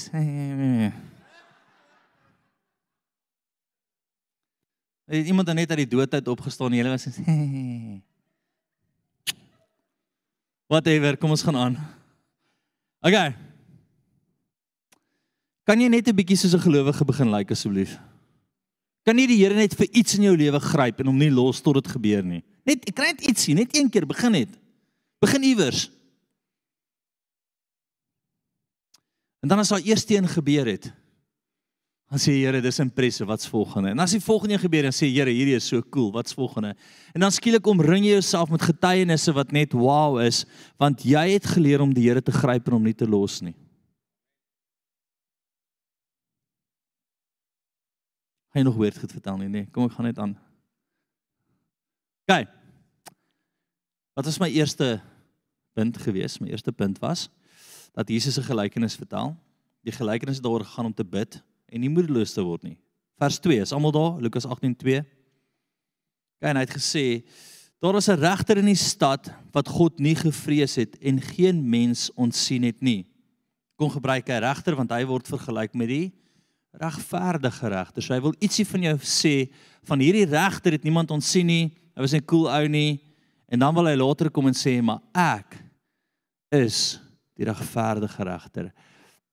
Het 5.12 5.26
iemand 5.28 5.50
net 5.54 5.70
uit 5.74 5.82
die 5.82 5.88
dood 5.90 6.14
uit 6.14 6.28
opgestaan 6.28 6.72
en 6.72 6.78
hulle 6.78 6.94
was 6.94 7.08
Whatever, 10.72 11.18
kom 11.18 11.34
ons 11.34 11.42
gaan 11.44 11.58
aan. 11.58 11.74
Okay. 13.02 13.34
Kan 15.66 15.82
jy 15.82 15.90
net 15.90 16.08
'n 16.08 16.16
bietjie 16.16 16.38
soos 16.38 16.54
'n 16.54 16.62
gelowige 16.62 17.06
begin 17.06 17.32
lyk 17.32 17.50
like, 17.50 17.52
asseblief? 17.52 18.00
Kan 19.04 19.16
nie 19.16 19.28
die 19.28 19.42
Here 19.42 19.56
net 19.56 19.74
vir 19.74 19.88
iets 19.92 20.16
in 20.16 20.24
jou 20.24 20.38
lewe 20.38 20.60
gryp 20.60 21.00
en 21.00 21.08
hom 21.08 21.18
nie 21.18 21.32
los 21.32 21.62
tot 21.62 21.74
dit 21.74 21.88
gebeur 21.88 22.24
nie? 22.24 22.44
Net 22.64 22.94
kry 22.94 23.06
net 23.06 23.26
ietsie, 23.28 23.56
net 23.56 23.76
een 23.76 23.90
keer 23.90 24.06
begin 24.06 24.32
net. 24.32 24.50
Begin 25.20 25.44
iewers. 25.44 25.90
En 29.42 29.50
dan 29.50 29.60
as 29.60 29.72
daar 29.74 29.82
eers 29.82 30.06
een 30.10 30.28
gebeur 30.28 30.66
het, 30.70 30.92
dan 32.12 32.20
sê 32.20 32.34
Here, 32.36 32.60
dis 32.62 32.80
impressive, 32.84 33.26
wat's 33.26 33.48
volgende? 33.48 33.90
En 33.90 34.00
as 34.04 34.12
die 34.12 34.22
volgende 34.22 34.54
een 34.54 34.66
gebeur 34.66 34.86
en 34.86 34.94
sê 34.94 35.08
Here, 35.08 35.32
hierdie 35.32 35.56
is 35.56 35.68
so 35.68 35.82
cool, 35.90 36.12
wat's 36.12 36.36
volgende? 36.36 36.76
En 37.16 37.24
dan 37.24 37.32
skielik 37.32 37.66
omring 37.68 38.06
jy 38.06 38.18
jouself 38.20 38.52
met 38.52 38.62
getuienisse 38.68 39.34
wat 39.34 39.52
net 39.56 39.74
wow 39.74 40.20
is, 40.22 40.44
want 40.78 41.06
jy 41.08 41.24
het 41.32 41.48
geleer 41.56 41.82
om 41.82 41.94
die 41.96 42.10
Here 42.10 42.22
te 42.22 42.36
gryp 42.36 42.68
en 42.68 42.78
hom 42.78 42.86
nie 42.86 42.98
te 42.98 43.08
los 43.08 43.40
nie. 43.42 43.56
Gaan 48.52 48.66
jy 48.66 48.68
nog 48.68 48.78
weer 48.78 48.94
goed 49.00 49.16
vertel 49.16 49.38
nie? 49.40 49.50
Nee, 49.50 49.66
kom 49.72 49.88
ek 49.88 49.96
gaan 49.96 50.10
net 50.12 50.20
aan. 50.20 50.36
OK. 52.28 52.44
Wat 54.20 54.28
was 54.28 54.42
my 54.44 54.52
eerste 54.52 54.98
punt 55.74 55.98
gewees? 56.04 56.42
My 56.44 56.52
eerste 56.52 56.76
punt 56.76 57.00
was 57.00 57.30
dat 57.94 58.10
Jesus 58.10 58.38
'n 58.38 58.44
gelykenis 58.44 58.96
vertel. 58.96 59.36
Die 59.84 59.92
gelykenis 59.92 60.36
het 60.36 60.44
daaroor 60.44 60.66
gegaan 60.66 60.86
om 60.86 60.94
te 60.94 61.06
bid 61.06 61.42
en 61.66 61.80
nie 61.80 61.90
moedeloos 61.90 62.34
te 62.34 62.42
word 62.42 62.64
nie. 62.64 62.78
Vers 63.18 63.40
2 63.40 63.60
is 63.60 63.72
almal 63.72 63.92
daar, 63.92 64.22
Lukas 64.22 64.46
18:2. 64.46 65.04
Kyk, 66.42 66.54
hy 66.54 66.60
het 66.60 66.74
gesê 66.74 67.24
daar 67.80 67.94
was 67.94 68.08
'n 68.10 68.20
regter 68.20 68.58
in 68.58 68.66
die 68.66 68.76
stad 68.76 69.32
wat 69.52 69.68
God 69.68 70.00
nie 70.00 70.16
gevrees 70.16 70.76
het 70.76 70.98
en 71.00 71.22
geen 71.22 71.70
mens 71.70 72.12
ontsien 72.14 72.64
het 72.64 72.82
nie. 72.82 73.06
Kom 73.76 73.90
gebruik 73.90 74.28
hy 74.28 74.40
regter 74.40 74.76
want 74.76 74.92
hy 74.92 75.06
word 75.06 75.28
vergelyk 75.28 75.74
met 75.74 75.88
die 75.88 76.12
regverdige 76.72 77.68
regter. 77.68 78.02
So 78.02 78.14
hy 78.14 78.22
wil 78.22 78.36
ietsie 78.40 78.66
van 78.66 78.82
jou 78.82 78.98
sê 78.98 79.52
van 79.84 80.00
hierdie 80.00 80.26
regter 80.26 80.72
het 80.72 80.84
niemand 80.84 81.12
ontsien 81.12 81.46
nie. 81.46 81.72
Hy 81.96 82.02
was 82.02 82.14
'n 82.14 82.26
cool 82.26 82.50
ou 82.50 82.68
nie. 82.68 83.02
En 83.48 83.60
dan 83.60 83.74
wil 83.74 83.86
hy 83.86 83.96
later 83.96 84.30
kom 84.30 84.48
en 84.48 84.54
sê 84.54 84.82
maar 84.82 85.02
ek 85.14 85.58
is 86.52 87.00
die 87.40 87.48
regverdige 87.48 88.24
regter. 88.28 88.72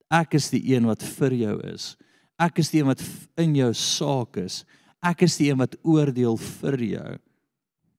Ek 0.08 0.34
is 0.38 0.48
die 0.50 0.62
een 0.74 0.86
wat 0.88 1.02
vir 1.18 1.34
jou 1.36 1.56
is. 1.68 1.96
Ek 2.38 2.60
is 2.62 2.70
die 2.70 2.80
een 2.80 2.90
wat 2.92 3.02
in 3.40 3.56
jou 3.58 3.70
saak 3.74 4.38
is. 4.40 4.62
Ek 5.04 5.24
is 5.26 5.36
die 5.38 5.50
een 5.50 5.58
wat 5.60 5.76
oordeel 5.82 6.38
vir 6.38 6.78
jou. 6.82 7.10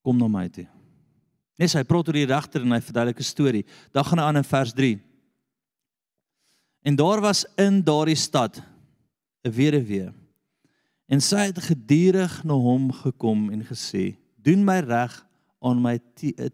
Kom 0.04 0.18
na 0.18 0.30
my 0.32 0.48
toe. 0.50 0.68
Nes 1.60 1.76
hy 1.76 1.84
praat 1.84 2.08
oor 2.08 2.16
die 2.16 2.30
regter 2.30 2.64
en 2.64 2.72
hy 2.72 2.80
verduidelik 2.80 3.20
'n 3.20 3.28
storie. 3.28 3.66
Dan 3.92 4.06
gaan 4.06 4.20
hy 4.20 4.26
aan 4.26 4.38
in 4.38 4.48
vers 4.48 4.74
3. 4.74 5.00
En 6.84 6.96
daar 6.96 7.22
was 7.22 7.46
in 7.58 7.84
daardie 7.84 8.16
stad 8.16 8.64
'n 9.44 9.52
weduwee. 9.52 10.14
En 11.08 11.22
sy 11.22 11.50
het 11.50 11.60
gedurig 11.60 12.44
na 12.44 12.54
hom 12.54 12.92
gekom 12.92 13.50
en 13.52 13.66
gesê: 13.66 14.16
"Doen 14.38 14.64
my 14.64 14.80
reg 14.80 15.26
aan 15.62 15.82
my 15.82 16.00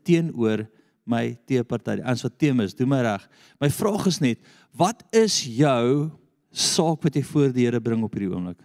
teenoor 0.04 0.68
my 1.06 1.36
teepartytjie. 1.48 2.04
Ons 2.06 2.26
wat 2.26 2.38
teem 2.42 2.62
is, 2.66 2.76
doen 2.78 2.90
my 2.90 3.02
reg. 3.06 3.26
My 3.62 3.70
vraag 3.72 4.08
is 4.10 4.20
net, 4.24 4.42
wat 4.76 5.04
is 5.16 5.38
jou 5.46 6.10
saak 6.56 7.04
wat 7.06 7.16
jy 7.16 7.24
voor 7.28 7.54
die 7.54 7.68
Here 7.68 7.82
bring 7.84 8.04
op 8.06 8.16
hierdie 8.16 8.32
oomblik? 8.34 8.62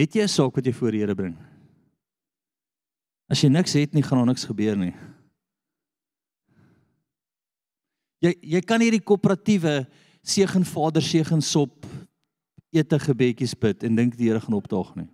Het 0.00 0.16
jy 0.16 0.22
'n 0.24 0.28
saak 0.28 0.54
wat 0.56 0.66
jy 0.66 0.72
voor 0.72 0.92
die 0.92 1.00
Here 1.00 1.14
bring? 1.14 1.36
As 3.30 3.40
jy 3.42 3.48
niks 3.48 3.72
het 3.72 3.94
nie, 3.94 4.02
gaan 4.02 4.18
daar 4.18 4.26
niks 4.26 4.44
gebeur 4.44 4.76
nie. 4.76 4.94
Jy 8.20 8.34
jy 8.42 8.60
kan 8.60 8.80
hierdie 8.80 9.00
koöperatiewe 9.00 9.86
seën 10.22 10.64
Vader 10.64 11.02
seën 11.02 11.42
sop 11.42 11.86
ete 12.72 12.98
gebedjies 12.98 13.54
bid 13.54 13.84
en 13.84 13.96
dink 13.96 14.16
die 14.16 14.28
Here 14.28 14.40
gaan 14.40 14.54
opdaag 14.54 14.96
nie. 14.96 15.08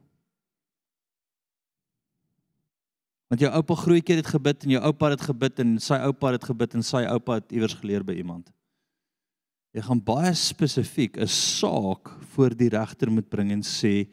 Want 3.27 3.43
jou 3.43 3.51
oupa 3.51 3.75
grootjie 3.75 4.17
het 4.21 4.29
gebid 4.31 4.65
en 4.65 4.77
jou 4.77 4.83
oupa 4.87 5.11
het 5.11 5.25
gebid 5.27 5.63
en 5.63 5.79
sy 5.83 5.99
oupa 6.07 6.31
het 6.37 6.45
gebid 6.47 6.77
en 6.79 6.85
sy 6.87 7.03
oupa 7.11 7.41
het 7.41 7.55
iewers 7.55 7.75
geleer 7.81 8.05
by 8.07 8.15
iemand. 8.21 8.53
Jy 9.75 9.83
gaan 9.85 10.01
baie 10.01 10.33
spesifiek 10.35 11.19
'n 11.19 11.27
saak 11.29 12.09
voor 12.33 12.55
die 12.55 12.69
regter 12.69 13.11
moet 13.11 13.29
bring 13.29 13.51
en 13.53 13.63
sê 13.63 14.09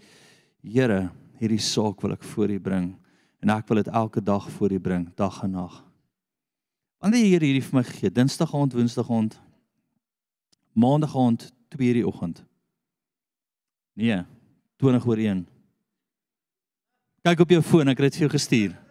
Here, 0.63 1.11
hierdie 1.39 1.59
saak 1.59 2.01
wil 2.01 2.13
ek 2.13 2.23
voor 2.23 2.49
U 2.49 2.59
bring 2.59 2.95
en 3.41 3.49
ek 3.49 3.67
wil 3.67 3.83
dit 3.83 3.87
elke 3.87 4.21
dag 4.21 4.49
voor 4.49 4.71
U 4.71 4.79
bring, 4.79 5.15
dag 5.15 5.43
en 5.43 5.51
nag. 5.51 5.83
Wanneer 6.99 7.23
die 7.23 7.31
Here 7.31 7.45
hierdie 7.45 7.69
vir 7.69 7.75
my 7.75 7.83
gee, 7.83 8.09
Dinsdag 8.09 8.53
aand, 8.55 8.73
Woensdag 8.73 9.09
aand, 9.11 9.39
Maandag 10.73 11.15
aand, 11.15 11.51
2:00 11.69 11.93
die 11.93 12.07
oggend. 12.07 12.43
Nee, 13.93 14.23
20 14.77 15.05
oor 15.05 15.17
1. 15.17 15.47
Kyk 17.21 17.39
op 17.39 17.49
jou 17.49 17.61
foon, 17.61 17.87
ek 17.87 17.97
het 17.97 18.11
dit 18.11 18.15
vir 18.15 18.27
jou 18.27 18.31
gestuur. 18.31 18.82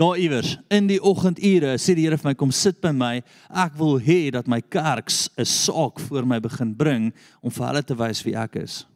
Daar 0.00 0.18
iewers 0.18 0.56
in 0.72 0.86
die 0.88 1.00
oggendure 1.00 1.76
sê 1.78 1.94
die 1.94 2.06
Here 2.06 2.16
vir 2.18 2.30
my 2.30 2.34
kom 2.34 2.50
sit 2.50 2.80
by 2.80 2.90
my. 2.96 3.20
Ek 3.50 3.76
wil 3.78 3.98
hê 4.00 4.30
dat 4.32 4.48
my 4.48 4.60
kerks 4.60 5.28
'n 5.36 5.44
saak 5.44 6.00
voor 6.00 6.24
my 6.26 6.40
begin 6.40 6.74
bring 6.74 7.12
om 7.42 7.50
vir 7.50 7.66
hulle 7.66 7.82
te 7.82 7.94
wys 7.94 8.24
wie 8.24 8.34
ek 8.34 8.56
is. 8.56 8.86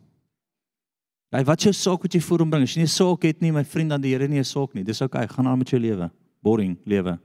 Jy 1.32 1.44
wat 1.44 1.60
jou 1.60 1.72
saak 1.72 2.02
wat 2.02 2.14
jy 2.14 2.20
voor 2.20 2.38
hom 2.38 2.50
bring. 2.50 2.62
As 2.62 2.74
jy 2.74 2.80
nie 2.80 2.88
'n 2.88 2.96
saak 2.96 3.22
het 3.22 3.42
nie, 3.42 3.52
my 3.52 3.64
vriend, 3.64 3.90
dan 3.90 4.00
die 4.00 4.12
Here 4.12 4.28
nie 4.28 4.38
'n 4.38 4.44
saak 4.44 4.74
nie. 4.74 4.84
Dis 4.84 5.02
oukei, 5.02 5.24
okay, 5.24 5.34
gaan 5.34 5.46
aan 5.46 5.58
met 5.58 5.68
jou 5.68 5.80
lewe. 5.80 6.10
Boring 6.42 6.78
lewe. 6.86 7.18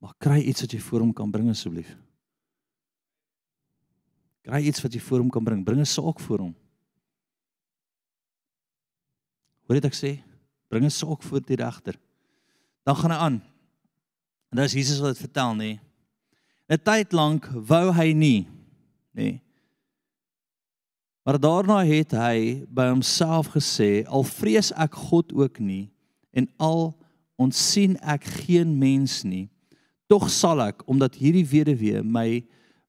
Maar 0.00 0.14
kry 0.18 0.40
iets 0.40 0.60
wat 0.60 0.72
jy 0.72 0.78
voor 0.78 1.00
hom 1.00 1.12
kan 1.12 1.30
bring 1.30 1.50
asseblief. 1.50 1.96
Kry 4.42 4.62
iets 4.62 4.82
wat 4.82 4.92
jy 4.92 5.00
voor 5.00 5.18
hom 5.18 5.30
kan 5.30 5.44
bring. 5.44 5.64
Bring 5.64 5.80
'n 5.80 5.84
saak 5.84 6.20
voor 6.20 6.38
hom. 6.38 6.54
Hoor 9.66 9.80
dit 9.80 9.84
ek 9.84 9.94
sê? 9.94 10.22
Bring 10.68 10.84
'n 10.84 10.90
saak 10.90 11.22
voor 11.22 11.40
die 11.40 11.56
regter. 11.56 11.98
Dan 12.82 12.96
gaan 12.96 13.10
hy 13.10 13.16
aan. 13.16 13.42
En 14.50 14.56
dis 14.56 14.72
Jesus 14.72 14.98
wat 14.98 15.14
dit 15.14 15.24
vertel, 15.26 15.54
nê. 15.54 15.78
'n 16.68 16.82
Tyd 16.82 17.12
lank 17.12 17.46
wou 17.46 17.92
hy 17.92 18.12
nie, 18.12 18.46
nê. 19.14 19.40
Maar 21.26 21.40
daarna 21.40 21.84
het 21.84 22.12
hy 22.12 22.66
by 22.70 22.88
homself 22.88 23.50
gesê, 23.54 24.06
al 24.06 24.22
vrees 24.22 24.72
ek 24.72 24.94
God 24.94 25.32
ook 25.34 25.58
nie 25.58 25.90
en 26.30 26.46
al 26.56 26.94
ontsien 27.34 27.96
ek 27.98 28.24
geen 28.46 28.78
mens 28.78 29.24
nie, 29.24 29.48
tog 30.06 30.30
sal 30.30 30.62
ek 30.62 30.84
omdat 30.86 31.18
hierdie 31.18 31.46
weduwee 31.46 32.02
my 32.02 32.44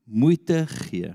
moeite 0.06 0.68
gee 0.70 1.14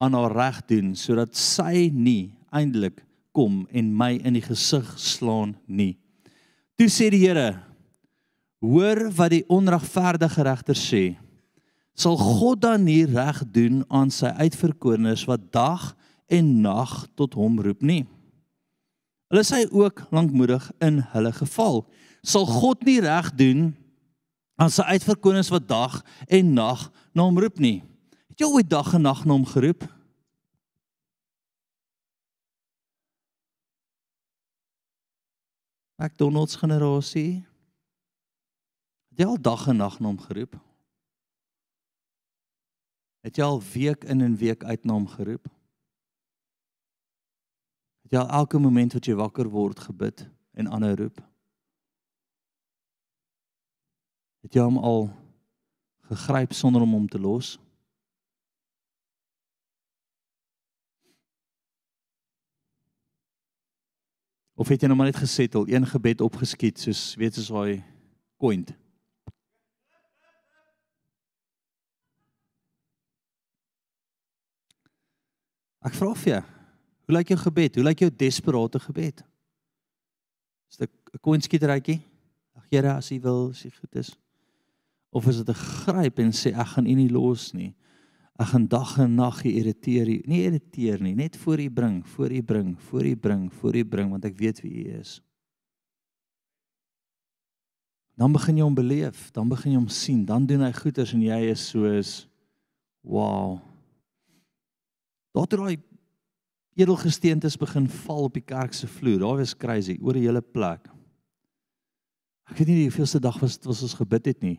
aan 0.00 0.16
haar 0.16 0.32
reg 0.32 0.62
doen 0.70 0.94
sodat 0.96 1.36
sy 1.36 1.90
nie 1.92 2.32
eindelik 2.54 3.02
kom 3.38 3.62
en 3.70 3.94
my 3.94 4.16
in 4.26 4.34
die 4.34 4.42
gesig 4.42 4.86
slaan 4.98 5.54
nie. 5.70 5.94
Toe 6.78 6.90
sê 6.90 7.10
die 7.14 7.22
Here: 7.22 7.60
Hoor 8.58 9.06
wat 9.14 9.30
die 9.36 9.44
onregverdige 9.46 10.42
regter 10.46 10.78
sê. 10.78 11.04
Sal 11.98 12.18
God 12.18 12.62
dan 12.62 12.84
nie 12.86 13.04
reg 13.10 13.42
doen 13.54 13.82
aan 13.90 14.10
sy 14.14 14.30
uitverkorenes 14.38 15.24
wat 15.30 15.48
dag 15.54 15.92
en 16.30 16.60
nag 16.62 16.92
tot 17.18 17.34
hom 17.38 17.58
roep 17.62 17.82
nie? 17.82 18.04
Hulle 19.30 19.44
sê 19.46 19.64
ook 19.66 20.06
lankmoedig 20.14 20.70
in 20.82 21.02
hulle 21.12 21.32
geval. 21.34 21.82
Sal 22.22 22.46
God 22.46 22.86
nie 22.86 23.00
reg 23.02 23.32
doen 23.38 23.72
aan 24.58 24.70
sy 24.74 24.86
uitverkorenes 24.94 25.50
wat 25.54 25.66
dag 25.70 26.00
en 26.26 26.54
nag 26.54 26.86
na 27.14 27.26
hom 27.26 27.38
roep 27.38 27.58
nie? 27.62 27.82
Het 28.30 28.46
jy 28.46 28.50
ooit 28.58 28.70
dag 28.70 28.94
en 28.94 29.06
nag 29.06 29.24
na 29.26 29.34
hom 29.34 29.46
geroep? 29.46 29.86
McDonald's 35.98 36.54
generasie. 36.54 37.42
Het 39.10 39.24
jy 39.24 39.26
al 39.26 39.40
dag 39.42 39.66
en 39.66 39.80
nag 39.82 39.96
na 39.98 40.06
hom 40.06 40.20
geroep? 40.22 40.54
Het 43.26 43.40
jy 43.40 43.44
al 43.44 43.58
week 43.72 44.04
in 44.06 44.22
en 44.22 44.36
week 44.38 44.62
uit 44.64 44.84
na 44.86 44.94
hom 44.94 45.08
geroep? 45.10 45.48
Het 48.06 48.14
jy 48.14 48.20
al 48.22 48.30
elke 48.40 48.60
oomblik 48.60 48.94
wat 48.94 49.10
jy 49.10 49.16
wakker 49.18 49.50
word 49.50 49.82
gebid 49.88 50.22
en 50.54 50.70
aanhou 50.70 50.94
roep? 51.02 51.18
Het 54.46 54.54
jy 54.54 54.68
hom 54.70 54.78
al 54.78 55.08
gegryp 56.12 56.54
sonder 56.54 56.86
om 56.86 56.94
hom 56.94 57.10
te 57.10 57.18
los? 57.18 57.56
Of 64.58 64.68
het 64.68 64.82
jy 64.82 64.88
nou 64.90 64.96
maar 64.98 65.06
net 65.06 65.20
gesettel, 65.20 65.68
een 65.70 65.86
gebed 65.86 66.20
opgeskiet 66.20 66.80
soos 66.82 67.12
weet 67.14 67.36
soos 67.38 67.50
daai 67.54 67.78
point? 68.42 68.72
Ek 75.86 75.94
vra 75.94 76.10
vir 76.18 76.32
jou, 76.32 76.40
hoe 77.06 77.14
lyk 77.14 77.30
jou 77.30 77.38
gebed? 77.44 77.78
Hoe 77.78 77.86
lyk 77.86 78.02
jou 78.02 78.10
desperate 78.10 78.82
gebed? 78.82 79.22
Is 80.68 80.82
dit 80.82 80.90
'n 81.14 81.22
koinskieterytjie? 81.22 82.00
Ag 82.58 82.66
Here, 82.70 82.92
as 82.94 83.12
U 83.12 83.20
wil, 83.20 83.50
as 83.50 83.64
U 83.64 83.70
goed 83.70 83.94
is. 83.94 84.16
Of 85.10 85.28
is 85.28 85.36
dit 85.36 85.48
'n 85.48 85.54
gryp 85.54 86.18
en 86.18 86.32
sê 86.32 86.50
ek 86.50 86.74
gaan 86.74 86.86
U 86.86 86.94
nie 86.94 87.10
los 87.10 87.52
nie? 87.52 87.76
Ek 88.38 88.52
gaan 88.52 88.68
dag 88.70 88.92
en 89.02 89.16
nag 89.18 89.40
irriteer, 89.44 90.06
nie 90.30 90.44
irriteer 90.46 91.02
nie, 91.02 91.16
net 91.18 91.36
voor 91.36 91.58
U 91.58 91.70
bring, 91.70 91.96
voor 92.06 92.32
U 92.32 92.42
bring, 92.42 92.76
voor 92.88 93.06
U 93.06 93.16
bring, 93.16 93.48
voor 93.52 93.76
U 93.76 93.84
bring 93.84 94.12
want 94.14 94.28
ek 94.28 94.38
weet 94.38 94.62
wie 94.62 94.84
U 94.84 95.00
is. 95.00 95.18
dan 98.18 98.34
begin 98.34 98.58
jy 98.58 98.66
hom 98.66 98.74
beleef, 98.74 99.28
dan 99.30 99.46
begin 99.50 99.76
jy 99.76 99.78
hom 99.78 99.90
sien, 99.92 100.24
dan 100.26 100.46
doen 100.46 100.64
hy 100.66 100.72
goeders 100.74 101.14
en 101.14 101.22
jy 101.22 101.38
is 101.52 101.68
soos 101.70 102.12
wow. 103.06 103.60
Daar 105.36 105.46
toe 105.46 105.60
daai 105.60 105.78
edelgesteentes 106.78 107.54
begin 107.60 107.86
val 108.02 108.26
op 108.26 108.34
die 108.34 108.42
kerk 108.42 108.74
se 108.74 108.90
vloer. 108.90 109.20
Daar 109.22 109.38
was 109.38 109.54
crazy 109.54 109.96
oor 110.02 110.18
die 110.18 110.26
hele 110.26 110.42
plek. 110.42 110.90
Ek 112.50 112.58
weet 112.58 112.72
nie 112.72 112.88
hoeveelste 112.88 113.22
dag 113.22 113.38
was 113.42 113.58
was 113.66 113.84
ons 113.86 113.94
gebid 114.00 114.32
het 114.32 114.42
nie. 114.42 114.58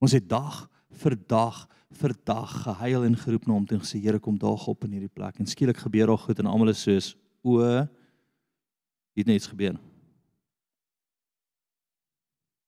Ons 0.00 0.16
het 0.16 0.24
dag 0.28 0.64
vir 1.04 1.18
dag 1.28 1.66
vir 1.96 2.14
dag 2.24 2.50
gehuil 2.64 3.04
en 3.04 3.16
geroep 3.16 3.46
na 3.46 3.54
hom 3.56 3.66
en 3.70 3.82
gesê 3.82 4.00
Here 4.02 4.18
kom 4.18 4.38
daag 4.38 4.66
op 4.68 4.84
in 4.84 4.96
hierdie 4.96 5.12
plek 5.12 5.38
en 5.38 5.46
skielik 5.46 5.76
gebeur 5.76 6.06
daar 6.12 6.18
goed 6.18 6.38
en 6.38 6.46
almal 6.46 6.72
is 6.72 6.82
soos 6.82 7.16
o 7.42 7.60
het 9.14 9.26
niks 9.26 9.46
gebeur. 9.46 9.76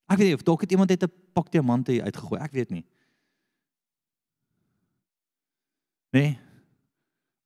Ek 0.06 0.18
weet 0.18 0.30
nie 0.30 0.38
of 0.38 0.44
dalk 0.46 0.62
het 0.62 0.72
iemand 0.72 0.90
net 0.90 1.02
'n 1.02 1.12
pak 1.34 1.50
diamante 1.50 1.92
hier 1.92 2.04
uitgegooi, 2.04 2.40
ek 2.40 2.52
weet 2.52 2.70
nie. 2.70 2.84
Nee. 6.12 6.38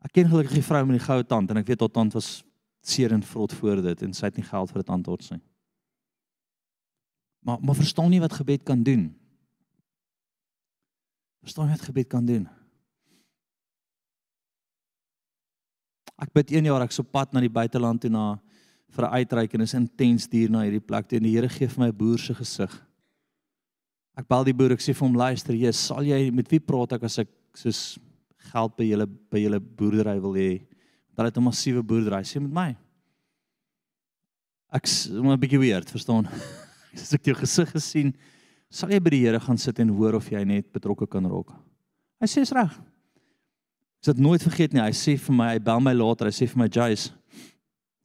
Ek 0.01 0.13
ken 0.13 0.29
gelukkig 0.29 0.53
die 0.53 0.63
vrou 0.63 0.85
met 0.87 0.99
die 0.99 1.07
goue 1.07 1.25
tand 1.25 1.51
en 1.51 1.57
ek 1.57 1.67
weet 1.67 1.81
haar 1.81 1.91
tand 1.93 2.13
was 2.13 2.45
seer 2.83 3.13
en 3.13 3.23
vrot 3.23 3.53
voor 3.53 3.83
dit 3.83 4.03
en 4.03 4.13
sy 4.15 4.27
het 4.27 4.37
nie 4.37 4.45
geld 4.45 4.71
vir 4.71 4.81
'n 4.81 4.85
tandorts 4.85 5.31
nie. 5.31 5.43
Maar 7.41 7.59
maar 7.61 7.75
verstaan 7.75 8.11
nie 8.11 8.21
wat 8.21 8.33
gebed 8.33 8.63
kan 8.63 8.83
doen. 8.83 9.20
Verstaan 11.41 11.71
nie 11.71 11.77
wat 11.77 11.89
gebed 11.89 12.09
kan 12.09 12.27
doen. 12.27 12.49
Ek 16.21 16.33
bid 16.37 16.53
een 16.53 16.69
jaar 16.69 16.85
ek 16.85 16.93
so 16.93 17.03
pad 17.03 17.33
na 17.33 17.41
die 17.41 17.53
buiteland 17.53 18.03
toe 18.03 18.11
na 18.13 18.39
vir 18.91 19.05
'n 19.07 19.15
uitreik 19.23 19.55
en 19.55 19.61
is 19.61 19.75
intens 19.75 20.29
duur 20.29 20.51
na 20.51 20.65
hierdie 20.65 20.85
plek 20.85 21.09
toe 21.09 21.17
en 21.17 21.25
die 21.25 21.33
Here 21.33 21.49
gee 21.49 21.67
vir 21.67 21.81
my 21.81 21.89
'n 21.89 21.97
boer 21.97 22.19
se 22.19 22.35
gesig. 22.35 22.71
Ek 24.17 24.29
bel 24.29 24.45
die 24.45 24.53
boer 24.53 24.73
ek 24.73 24.81
sê 24.81 24.93
vir 24.93 25.07
hom 25.07 25.17
luister 25.17 25.55
jy 25.55 25.73
sal 25.73 26.03
jy 26.03 26.31
met 26.31 26.51
wie 26.51 26.61
praat 26.61 26.93
ek 26.93 27.05
as 27.05 27.19
ek 27.19 27.29
soos 27.55 27.99
geld 28.53 28.77
by 28.77 28.85
julle 28.85 29.07
by 29.07 29.39
julle 29.39 29.61
boerdery 29.61 30.21
wil 30.21 30.35
hê. 30.35 30.61
Want 31.09 31.17
hulle 31.17 31.31
het 31.31 31.39
'n 31.39 31.45
massiewe 31.45 31.83
boerdery 31.83 32.23
sê 32.23 32.41
met 32.41 32.53
my. 32.53 32.77
Ek's 34.73 35.09
'n 35.09 35.41
bietjie 35.41 35.59
weird, 35.59 35.89
verstaan? 35.91 36.27
As 36.93 37.15
ek 37.17 37.25
jou 37.25 37.35
gesig 37.35 37.71
gesien, 37.71 38.15
sal 38.71 38.93
jy 38.95 39.01
by 39.03 39.11
die 39.13 39.25
Here 39.25 39.41
gaan 39.43 39.59
sit 39.59 39.81
en 39.83 39.91
hoor 39.99 40.17
of 40.21 40.31
jy 40.31 40.41
net 40.47 40.71
betrokke 40.73 41.09
kan 41.11 41.27
raak. 41.27 41.51
Hy 42.23 42.29
sê 42.31 42.45
is 42.45 42.53
reg. 42.55 42.71
Ek 44.01 44.09
sal 44.09 44.21
nooit 44.23 44.43
vergeet 44.45 44.77
nie. 44.77 44.83
Hy 44.85 44.95
sê 44.97 45.17
vir 45.19 45.37
my, 45.37 45.49
hy 45.55 45.63
bel 45.65 45.83
my 45.85 45.93
later, 45.97 46.31
hy 46.31 46.37
sê 46.37 46.49
vir 46.49 46.63
my, 46.63 46.69
"Jace, 46.69 47.11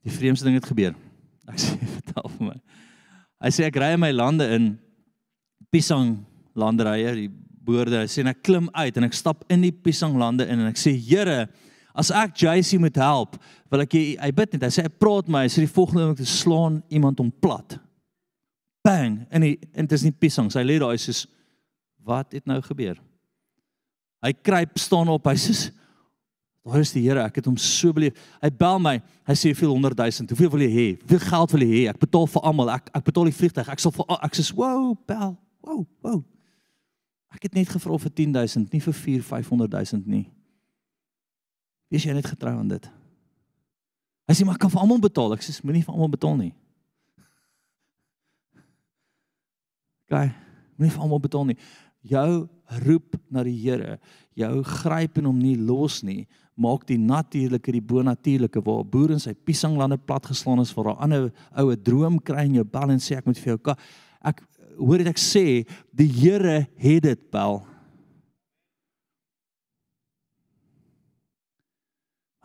die 0.03 0.12
vreemdste 0.12 0.45
ding 0.45 0.55
het 0.55 0.65
gebeur." 0.65 0.95
Ek 1.48 1.60
sê, 1.62 1.77
"Vertel 1.77 2.29
vir 2.38 2.48
my." 2.48 2.57
Hy 3.43 3.50
sê 3.50 3.65
ek 3.67 3.75
ry 3.75 3.93
in 3.93 4.00
my 4.00 4.12
lande 4.12 4.48
in 4.55 4.79
Pisang 5.72 6.25
landerye, 6.55 7.13
die 7.15 7.29
boorde. 7.62 8.00
Hy 8.00 8.07
sê 8.07 8.24
en 8.24 8.31
ek 8.31 8.43
klim 8.43 8.69
uit 8.74 8.98
en 8.98 9.03
ek 9.03 9.13
stap 9.13 9.43
in 9.51 9.62
die 9.62 9.72
Pisang 9.72 10.17
lande 10.17 10.48
in 10.48 10.60
en 10.60 10.67
ek 10.67 10.77
sê, 10.77 10.98
"Here, 10.98 11.48
as 11.93 12.12
ek 12.12 12.36
Jace 12.36 12.79
moet 12.79 12.95
help, 12.95 13.38
wil 13.69 13.81
ek 13.81 13.93
hy, 13.93 14.15
hy 14.19 14.31
bid 14.31 14.53
net. 14.53 14.63
Hy 14.63 14.67
sê 14.69 14.84
hy 14.84 14.89
praat 14.89 15.27
my, 15.27 15.43
hy 15.43 15.48
sê 15.48 15.62
die 15.62 15.74
volgende 15.74 16.01
oomblik 16.01 16.17
te 16.17 16.25
slaan 16.25 16.84
iemand 16.89 17.19
om 17.19 17.31
plat." 17.31 17.79
Bang 18.86 19.24
en 19.34 19.46
hy 19.46 19.56
en 19.74 19.88
dit 19.88 19.98
is 19.98 20.06
nie 20.06 20.13
piesang 20.13 20.51
sy 20.54 20.63
lê 20.65 20.77
daar 20.82 20.98
soos 21.01 21.25
wat 22.06 22.36
het 22.38 22.46
nou 22.46 22.60
gebeur? 22.62 23.00
Hy 24.22 24.32
kruip 24.46 24.77
staan 24.82 25.10
op 25.13 25.25
hy 25.30 25.36
sê 25.42 25.56
daar 26.65 26.82
is 26.82 26.94
die 26.96 27.04
Here 27.06 27.22
ek 27.22 27.39
het 27.39 27.46
hom 27.50 27.58
so 27.62 27.94
beleef. 27.94 28.18
Hy 28.42 28.50
bel 28.50 28.80
my 28.82 28.95
hy 29.30 29.36
sê 29.38 29.52
hoeveel 29.52 29.74
100 29.74 30.00
000 30.02 30.32
hoeveel 30.34 30.54
wil 30.54 30.65
jy 30.65 30.71
hê? 30.74 30.88
Hoeveel 31.02 31.24
geld 31.26 31.56
wil 31.56 31.65
jy 31.65 31.71
hê? 31.74 31.84
Ek 31.91 32.02
betaal 32.02 32.30
vir 32.34 32.48
almal 32.52 32.71
ek 32.78 32.89
ek 32.93 33.06
betaal 33.10 33.30
die 33.30 33.38
vliegtuig 33.38 33.71
ek 33.74 33.84
sal 33.84 33.93
vir 33.93 34.17
ek 34.17 34.38
sê 34.38 34.45
wow 34.58 34.93
bel 35.10 35.36
wow 35.65 35.82
wow. 36.06 36.19
Ek 37.36 37.50
het 37.50 37.58
net 37.58 37.69
gevra 37.69 37.98
vir 38.00 38.13
10 38.21 38.38
000 38.38 38.69
nie 38.74 38.84
vir 38.86 39.00
4 39.02 39.26
500 39.30 39.80
000 39.93 40.06
nie. 40.10 40.28
Wees 41.91 42.06
jy 42.06 42.13
net 42.17 42.30
getrou 42.30 42.54
aan 42.54 42.69
dit? 42.69 42.86
Hy 44.26 44.34
sê 44.34 44.45
maar 44.45 44.58
ek 44.58 44.65
kan 44.65 44.74
vir 44.74 44.82
almal 44.82 45.02
betaal. 45.02 45.36
Ek 45.38 45.45
sê 45.45 45.54
moenie 45.62 45.86
vir 45.86 45.93
almal 45.93 46.13
betaal 46.13 46.38
nie 46.39 46.54
Okay, 50.06 50.30
moenie 50.78 50.94
vir 50.94 51.04
almal 51.06 51.22
betaal 51.24 51.48
nie. 51.50 51.58
Jou 52.06 52.46
roep 52.86 53.15
na 53.34 53.44
die 53.46 53.56
Here, 53.58 53.98
jou 54.38 54.63
gryp 54.63 55.18
en 55.18 55.30
hom 55.32 55.39
nie 55.41 55.56
los 55.58 56.04
nie, 56.06 56.28
maak 56.56 56.86
die 56.88 56.98
natuurlike 57.02 57.74
die 57.74 57.84
bonatuurlike 57.84 58.62
waar 58.63 58.86
boere 58.88 59.18
in 59.18 59.24
sy 59.24 59.34
piesanglande 59.36 59.98
platgeslaan 59.98 60.62
is 60.63 60.72
vir 60.72 60.88
'n 60.88 61.02
ander 61.04 61.34
oue 61.58 61.76
droom 61.76 62.20
kry 62.20 62.46
en 62.46 62.56
jou 62.56 62.63
bel 62.63 62.91
en 62.91 63.00
sê 63.00 63.18
ek 63.18 63.26
moet 63.26 63.38
vir 63.38 63.58
jou 63.58 63.76
ek 64.24 64.41
hoor 64.78 64.98
dit 64.98 65.08
ek 65.08 65.18
sê 65.18 65.68
die 65.91 66.08
Here 66.08 66.68
het 66.78 67.04
dit 67.04 67.32
bel. 67.32 67.65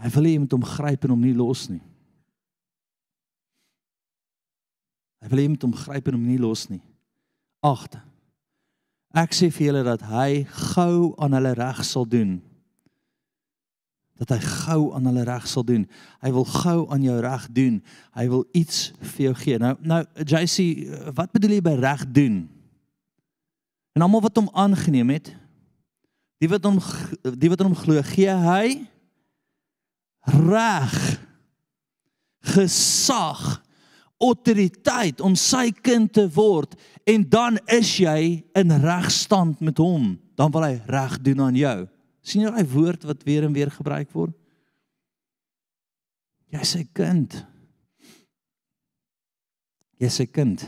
Hy 0.00 0.08
wil 0.08 0.24
hê 0.24 0.32
jy 0.32 0.38
moet 0.40 0.52
hom 0.52 0.64
gryp 0.64 1.04
en 1.04 1.10
hom 1.10 1.20
nie 1.20 1.34
los 1.34 1.68
nie. 1.68 1.82
Hy 5.20 5.28
wil 5.28 5.38
hê 5.38 5.42
jy 5.42 5.48
moet 5.48 5.62
hom 5.62 5.72
gryp 5.72 6.08
en 6.08 6.14
hom 6.14 6.26
nie 6.26 6.38
los 6.38 6.70
nie. 6.70 6.80
8. 7.60 7.98
Ek 9.20 9.34
sê 9.34 9.50
vir 9.50 9.70
julle 9.70 9.82
dat 9.86 10.04
hy 10.06 10.44
gou 10.72 11.12
aan 11.20 11.34
hulle 11.36 11.52
reg 11.58 11.82
sal 11.86 12.06
doen. 12.08 12.38
Dat 14.20 14.34
hy 14.34 14.38
gou 14.44 14.92
aan 14.94 15.08
hulle 15.10 15.24
reg 15.26 15.48
sal 15.50 15.64
doen. 15.66 15.86
Hy 16.22 16.30
wil 16.36 16.46
gou 16.46 16.78
aan 16.92 17.04
jou 17.04 17.16
reg 17.24 17.48
doen. 17.56 17.80
Hy 18.16 18.26
wil 18.30 18.44
iets 18.56 18.90
vir 19.14 19.30
jou 19.30 19.34
gee. 19.42 19.58
Nou 19.58 19.74
nou 19.80 20.00
JC, 20.22 20.86
wat 21.16 21.32
bedoel 21.34 21.58
jy 21.58 21.64
by 21.64 21.76
reg 21.80 22.04
doen? 22.14 22.44
En 23.96 24.06
almal 24.06 24.22
wat 24.28 24.38
hom 24.38 24.50
aangeneem 24.54 25.10
het, 25.16 25.32
die 26.40 26.48
wat 26.48 26.64
hom 26.64 26.78
die 27.36 27.50
wat 27.52 27.64
hom 27.64 27.74
glo, 27.76 28.00
gee 28.14 28.32
hy 28.32 28.86
reg 30.30 30.96
gesag 32.54 33.60
autoriteit 34.20 35.22
om 35.24 35.34
sy 35.38 35.70
kind 35.72 36.12
te 36.12 36.26
word 36.34 36.76
en 37.08 37.24
dan 37.28 37.56
is 37.72 37.94
jy 38.02 38.42
in 38.58 38.74
regstand 38.82 39.62
met 39.64 39.80
hom. 39.80 40.12
Dan 40.36 40.52
wil 40.52 40.66
hy 40.68 40.76
reg 40.88 41.16
doen 41.24 41.40
aan 41.48 41.56
jou. 41.58 41.78
Sien 42.20 42.44
jy 42.44 42.52
daai 42.52 42.68
woord 42.68 43.06
wat 43.08 43.24
weer 43.24 43.46
en 43.48 43.56
weer 43.56 43.72
gebruik 43.72 44.12
word? 44.12 44.36
Jy 46.50 46.66
sê 46.66 46.84
kind. 46.96 47.34
Jy 50.00 50.10
sê 50.12 50.26
kind. 50.28 50.62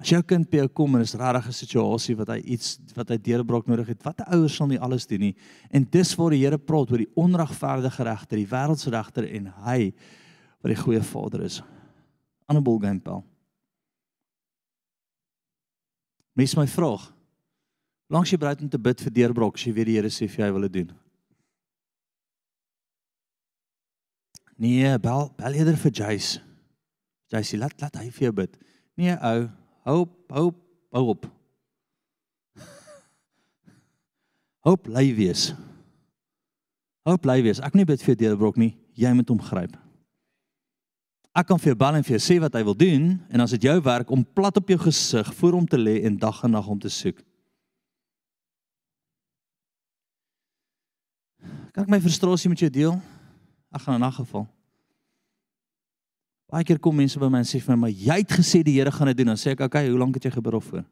As 0.00 0.10
jou 0.10 0.20
kind 0.26 0.48
by 0.50 0.64
jou 0.64 0.70
kom 0.80 0.96
en 0.98 1.04
is 1.04 1.14
regtig 1.14 1.46
'n 1.48 1.52
situasie 1.52 2.16
wat 2.16 2.28
hy 2.28 2.40
iets 2.42 2.78
wat 2.96 3.08
hy 3.08 3.16
deurbraak 3.16 3.66
nodig 3.66 3.88
het 3.88 4.02
wat 4.02 4.20
'n 4.20 4.36
ouers 4.36 4.56
sal 4.56 4.66
nie 4.66 4.80
alles 4.80 5.06
doen 5.06 5.20
nie? 5.20 5.36
En 5.70 5.84
dis 5.84 6.14
waar 6.16 6.30
die 6.30 6.44
Here 6.44 6.58
praat 6.58 6.90
oor 6.90 6.98
die 6.98 7.14
onregverdige 7.14 8.04
regter 8.04 8.36
die 8.36 8.46
wêreldse 8.46 8.90
regter 8.90 9.24
en 9.24 9.46
hy 9.64 9.92
wat 10.60 10.74
die 10.74 10.82
goeie 10.82 11.02
vader 11.02 11.42
is 11.42 11.62
aan 12.46 12.56
'n 12.56 12.62
ballgame 12.62 13.00
pel. 13.00 13.24
Mes 16.32 16.54
my 16.54 16.66
vraag. 16.66 17.12
Langs 18.06 18.30
jy 18.30 18.38
bereid 18.38 18.60
om 18.60 18.68
te 18.68 18.78
bid 18.78 19.00
vir 19.00 19.12
deurbrok 19.12 19.54
as 19.54 19.64
jy 19.64 19.72
weet 19.72 19.86
die 19.86 19.96
Here 19.96 20.10
sê 20.10 20.28
vir 20.28 20.44
jou 20.44 20.52
wil 20.52 20.68
dit 20.68 20.72
doen. 20.72 20.90
Nee, 24.56 24.98
bel 24.98 25.32
bel 25.36 25.52
eerder 25.52 25.76
vir 25.76 25.90
Jace. 25.90 26.40
Jace, 27.32 27.58
laat 27.58 27.80
laat 27.80 27.96
hy 27.96 28.10
vir 28.10 28.28
jou 28.28 28.32
bid. 28.32 28.58
Nee, 28.94 29.16
ou, 29.18 29.48
hou 29.88 29.98
op, 30.04 30.12
hou 30.30 30.46
op, 30.46 30.58
hou 30.94 31.06
op. 31.14 31.26
Hoop 34.66 34.84
bly 34.86 35.08
wees. 35.14 35.54
Hoop 37.04 37.22
bly 37.22 37.40
wees. 37.42 37.60
Ek 37.60 37.74
nie 37.74 37.88
bid 37.88 38.02
vir 38.02 38.16
deurbrok 38.16 38.60
nie. 38.60 38.74
Jy 38.94 39.10
moet 39.16 39.32
hom 39.32 39.42
gryp. 39.42 39.74
Ek 41.34 41.48
kan 41.50 41.58
vir 41.58 41.72
jou 41.72 41.78
bel 41.78 41.96
en 41.98 42.04
vir 42.06 42.14
jou 42.14 42.22
sê 42.22 42.36
wat 42.38 42.54
hy 42.54 42.62
wil 42.62 42.76
doen 42.78 43.06
en 43.28 43.42
as 43.42 43.52
dit 43.56 43.66
jou 43.66 43.74
werk 43.82 44.10
om 44.14 44.22
plat 44.22 44.54
op 44.60 44.68
jou 44.70 44.78
gesig 44.84 45.32
voor 45.34 45.56
hom 45.58 45.66
te 45.66 45.80
lê 45.80 46.04
en 46.06 46.18
dag 46.18 46.44
en 46.46 46.54
nag 46.54 46.68
om 46.70 46.78
te 46.78 46.92
soek. 46.92 47.18
Kan 51.74 51.88
ek 51.88 51.90
my 51.90 51.98
frustrasie 51.98 52.52
met 52.52 52.62
jou 52.62 52.70
deel? 52.70 52.94
Ek 53.74 53.82
gaan 53.82 53.98
in 53.98 54.06
'n 54.06 54.12
geval. 54.12 54.46
Baie 56.52 56.64
keer 56.64 56.78
kom 56.78 56.94
mense 56.94 57.18
by 57.18 57.26
my 57.26 57.38
en 57.38 57.44
sê 57.44 57.58
vir 57.60 57.76
my, 57.76 57.80
"Maar 57.80 57.90
jy 57.90 58.18
het 58.22 58.30
gesê 58.30 58.62
die 58.62 58.78
Here 58.78 58.92
gaan 58.92 59.08
dit 59.08 59.16
doen." 59.16 59.26
Dan 59.26 59.36
sê 59.36 59.50
ek, 59.50 59.60
"Oké, 59.60 59.64
okay, 59.64 59.88
hoe 59.88 59.98
lank 59.98 60.14
het 60.14 60.24
jy 60.24 60.30
gebid 60.30 60.54
of 60.54 60.64
voor?" 60.64 60.84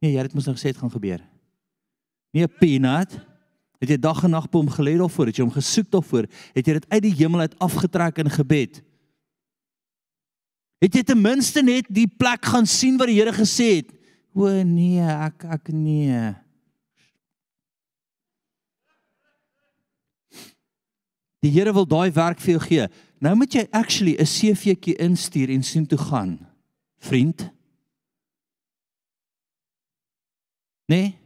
Nee, 0.00 0.12
jy 0.12 0.22
het 0.22 0.34
mos 0.34 0.46
nou 0.46 0.56
gesê 0.56 0.72
dit 0.72 0.76
gaan 0.76 0.90
gebeur. 0.90 1.20
Nee, 2.32 2.48
peanut. 2.48 3.20
Het 3.82 3.92
jy 3.92 3.98
dag 4.00 4.22
en 4.24 4.32
nag 4.32 4.48
by 4.48 4.60
hom 4.62 4.70
gelê 4.72 4.96
daarvoor? 4.96 5.30
Het 5.30 5.40
jy 5.40 5.44
hom 5.44 5.54
gesoek 5.54 5.90
daarvoor? 5.92 6.28
Het 6.56 6.66
jy 6.66 6.78
dit 6.78 6.88
uit 6.88 7.02
die 7.04 7.16
hemel 7.20 7.44
uit 7.44 7.58
afgetrek 7.58 8.22
in 8.22 8.30
gebed? 8.32 8.80
Het 10.80 10.96
jy 10.96 11.02
ten 11.08 11.20
minste 11.20 11.62
net 11.64 11.88
die 11.92 12.08
plek 12.08 12.44
gaan 12.44 12.66
sien 12.68 12.96
wat 13.00 13.10
die 13.10 13.18
Here 13.18 13.32
gesê 13.36 13.68
het? 13.80 13.92
O 14.36 14.48
nee, 14.64 15.00
ek 15.00 15.46
ek 15.56 15.70
nee. 15.72 16.34
Die 21.44 21.52
Here 21.52 21.72
wil 21.72 21.88
daai 21.88 22.10
werk 22.12 22.40
vir 22.44 22.56
jou 22.56 22.62
gee. 22.66 22.88
Nou 23.20 23.34
moet 23.36 23.54
jy 23.54 23.64
actually 23.72 24.16
'n 24.20 24.24
CV'tjie 24.24 24.96
instuur 25.00 25.50
en 25.50 25.62
sien 25.62 25.86
toe 25.86 25.98
gaan. 25.98 26.38
Vriend? 26.98 27.50
Nee. 30.86 31.25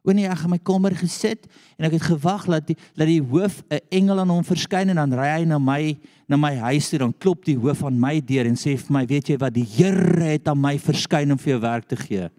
O 0.00 0.12
nee, 0.16 0.24
ek 0.24 0.38
het 0.38 0.46
in 0.48 0.54
my 0.54 0.58
kamer 0.64 0.94
gesit 0.96 1.44
en 1.76 1.84
ek 1.84 1.98
het 1.98 2.06
gewag 2.08 2.46
dat 2.48 2.70
die 2.70 2.76
dat 2.96 3.06
die 3.06 3.20
hoof 3.20 3.60
'n 3.68 3.80
engel 3.90 4.20
aan 4.20 4.32
hom 4.32 4.44
verskyn 4.44 4.88
en 4.88 4.96
dan 4.96 5.12
ry 5.12 5.40
hy 5.40 5.44
na 5.44 5.58
my 5.58 5.98
na 6.26 6.36
my 6.36 6.54
huis 6.56 6.88
toe 6.88 6.98
dan 7.02 7.12
klop 7.18 7.44
die 7.44 7.58
hoof 7.58 7.82
aan 7.84 7.98
my 8.00 8.20
deur 8.20 8.46
en 8.46 8.56
sê 8.56 8.76
vir 8.78 8.92
my, 8.94 9.06
weet 9.06 9.28
jy 9.28 9.36
wat, 9.36 9.52
die 9.54 9.66
Here 9.66 10.22
het 10.22 10.48
aan 10.48 10.60
my 10.60 10.78
verskyn 10.78 11.32
om 11.32 11.38
vir 11.38 11.52
jou 11.56 11.60
werk 11.60 11.88
te 11.90 11.96
gee. 11.96 12.30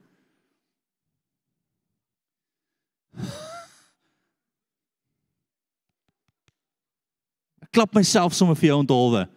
Ek 7.62 7.72
klap 7.72 7.94
myself 7.94 8.34
sommer 8.34 8.56
vir 8.56 8.72
jou 8.72 8.80
onthulwe. 8.80 9.28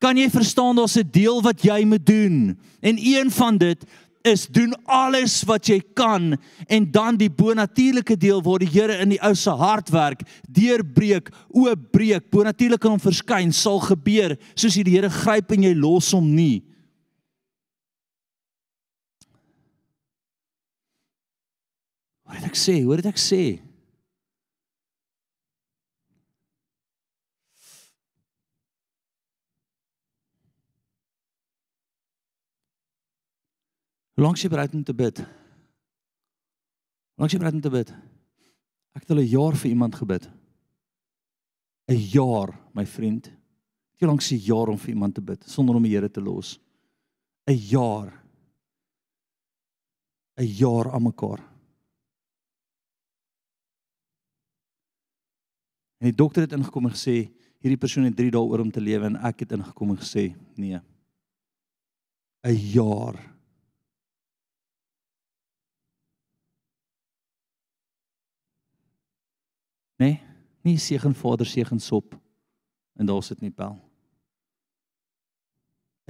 Kan 0.00 0.16
jy 0.16 0.28
verstaan 0.32 0.76
daar's 0.76 0.96
'n 0.96 1.10
deel 1.10 1.42
wat 1.42 1.64
jy 1.64 1.84
moet 1.84 2.06
doen 2.06 2.58
en 2.80 2.96
een 2.96 3.30
van 3.30 3.58
dit 3.58 3.84
is 4.26 4.46
doen 4.52 4.74
alles 4.84 5.40
wat 5.48 5.70
jy 5.70 5.78
kan 5.96 6.34
en 6.68 6.88
dan 6.92 7.16
die 7.20 7.30
bonatuurlike 7.32 8.16
deel 8.20 8.42
waar 8.44 8.60
die 8.60 8.68
Here 8.70 8.98
in 9.00 9.14
die 9.14 9.20
ou 9.24 9.32
se 9.34 9.50
hart 9.50 9.88
werk, 9.94 10.24
deurbreek, 10.48 11.30
oopbreek, 11.48 12.28
bonatuurlik 12.32 12.84
in 12.84 12.96
hom 12.96 13.02
verskyn 13.02 13.54
sal 13.56 13.80
gebeur 13.84 14.36
soos 14.54 14.76
die 14.76 14.92
Here 14.92 15.10
gryp 15.10 15.54
en 15.56 15.64
jy 15.70 15.72
los 15.78 16.12
hom 16.16 16.28
nie. 16.34 16.60
Wat 22.28 22.38
het 22.38 22.52
ek 22.52 22.60
sê? 22.60 22.78
Hoe 22.84 22.94
het 22.94 23.10
ek 23.10 23.18
sê? 23.18 23.69
Hoe 34.20 34.26
lank 34.28 34.36
jy 34.36 34.50
bereid 34.52 34.74
om 34.76 34.82
te 34.84 34.92
bid? 34.92 35.16
Hoe 37.16 37.24
lank 37.24 37.32
jy 37.32 37.38
bereid 37.40 37.54
om 37.56 37.62
te 37.64 37.70
bid? 37.72 37.88
Ek 38.92 39.06
het 39.06 39.12
al 39.14 39.22
'n 39.22 39.32
jaar 39.32 39.56
vir 39.56 39.70
iemand 39.70 39.94
gebid. 39.96 40.28
'n 41.88 41.96
Jaar, 41.96 42.52
my 42.74 42.84
vriend. 42.84 43.32
Hoe 43.96 44.08
lank 44.08 44.20
se 44.20 44.36
jaar 44.36 44.68
om 44.68 44.76
vir 44.76 44.90
iemand 44.90 45.14
te 45.14 45.22
bid 45.22 45.42
sonder 45.48 45.74
om 45.74 45.82
die 45.82 45.96
Here 45.96 46.10
te 46.10 46.20
los? 46.20 46.60
'n 47.48 47.56
Jaar. 47.56 48.12
'n 50.36 50.44
Jaar 50.44 50.92
aan 50.92 51.02
mekaar. 51.02 51.40
En 55.96 56.04
die 56.04 56.14
dokter 56.14 56.42
het 56.42 56.52
ingekom 56.52 56.84
en 56.84 56.92
gesê 56.92 57.32
hierdie 57.58 57.78
persoon 57.78 58.04
het 58.04 58.16
3 58.16 58.30
dae 58.30 58.42
oor 58.42 58.60
om 58.60 58.70
te 58.70 58.80
lewe 58.80 59.06
en 59.06 59.16
ek 59.16 59.40
het 59.40 59.52
ingekom 59.52 59.90
en 59.90 59.96
gesê 59.96 60.36
nee. 60.56 60.78
'n 62.44 62.56
Jaar. 62.72 63.39
Nee, 70.00 70.16
nie 70.64 70.78
seën 70.80 71.14
Vader 71.14 71.46
seën 71.46 71.80
sop. 71.80 72.16
En 72.96 73.06
daar 73.06 73.22
sit 73.22 73.40
nie 73.40 73.52
pel. 73.52 73.76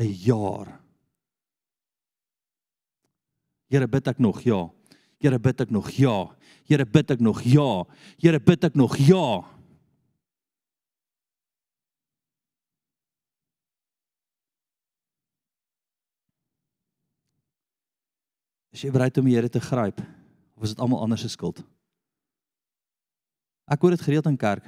'n 0.00 0.14
jaar. 0.24 0.80
Here 3.68 3.86
bid 3.88 4.08
ek 4.08 4.18
nog 4.18 4.40
ja. 4.42 4.70
Here 5.20 5.38
bid 5.38 5.60
ek 5.60 5.70
nog 5.70 5.90
ja. 5.90 6.36
Here 6.66 6.86
bid 6.86 7.10
ek 7.10 7.20
nog 7.20 7.42
ja. 7.42 7.84
Here 8.18 8.40
bid 8.40 8.64
ek 8.64 8.74
nog 8.74 8.96
ja. 8.96 9.44
Is 18.70 18.82
jy 18.82 18.90
bereid 18.90 19.18
om 19.18 19.26
die 19.28 19.34
Here 19.34 19.48
te 19.48 19.60
gryp 19.60 20.00
of 20.56 20.62
is 20.62 20.74
dit 20.74 20.80
almal 20.80 21.02
anders 21.02 21.20
se 21.20 21.28
skuld? 21.28 21.62
Ek 23.70 23.80
hoor 23.80 23.94
dit 23.94 24.02
gereeld 24.02 24.26
in 24.26 24.38
kerk. 24.38 24.66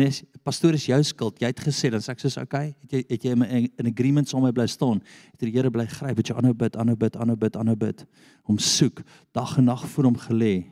Nee, 0.00 0.08
pastoor 0.42 0.72
is 0.72 0.86
jou 0.88 0.98
skuld. 1.04 1.40
Jy 1.42 1.50
het 1.50 1.60
gesê 1.60 1.90
dan 1.92 2.00
sê 2.00 2.14
ek 2.14 2.22
soos 2.22 2.38
okay, 2.40 2.72
het 2.80 2.94
jy 2.96 3.02
het 3.10 3.24
jy 3.26 3.34
in 3.36 3.68
'n 3.84 3.92
agreement 3.92 4.28
saam 4.28 4.42
met 4.42 4.54
bly 4.54 4.66
staan. 4.66 5.02
Het 5.36 5.40
die 5.40 5.52
Here 5.52 5.70
bly 5.70 5.86
gryp, 5.86 6.16
het 6.16 6.28
jy 6.28 6.34
aanhou 6.34 6.54
bid, 6.54 6.76
aanhou 6.76 6.96
bid, 6.96 7.16
aanhou 7.16 7.36
bid, 7.36 7.56
aanhou 7.56 7.76
bid. 7.76 8.06
Hom 8.44 8.58
soek 8.58 9.02
dag 9.32 9.58
en 9.58 9.64
nag 9.64 9.86
voor 9.86 10.04
hom 10.04 10.16
gelê. 10.16 10.66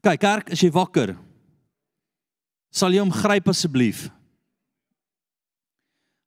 Kyk, 0.00 0.20
kerk, 0.20 0.50
as 0.52 0.60
jy 0.60 0.70
wakker, 0.70 1.16
sal 2.70 2.92
jy 2.92 3.00
hom 3.00 3.10
gryp 3.10 3.48
asseblief. 3.48 4.10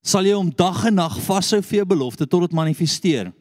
Sal 0.03 0.25
jy 0.25 0.33
hom 0.33 0.51
dag 0.51 0.85
en 0.85 0.95
nag 0.95 1.17
vashou 1.21 1.61
vir 1.61 1.77
jou 1.77 1.85
belofte 1.85 2.27
tot 2.27 2.41
dit 2.41 2.51
manifesteer 2.51 3.33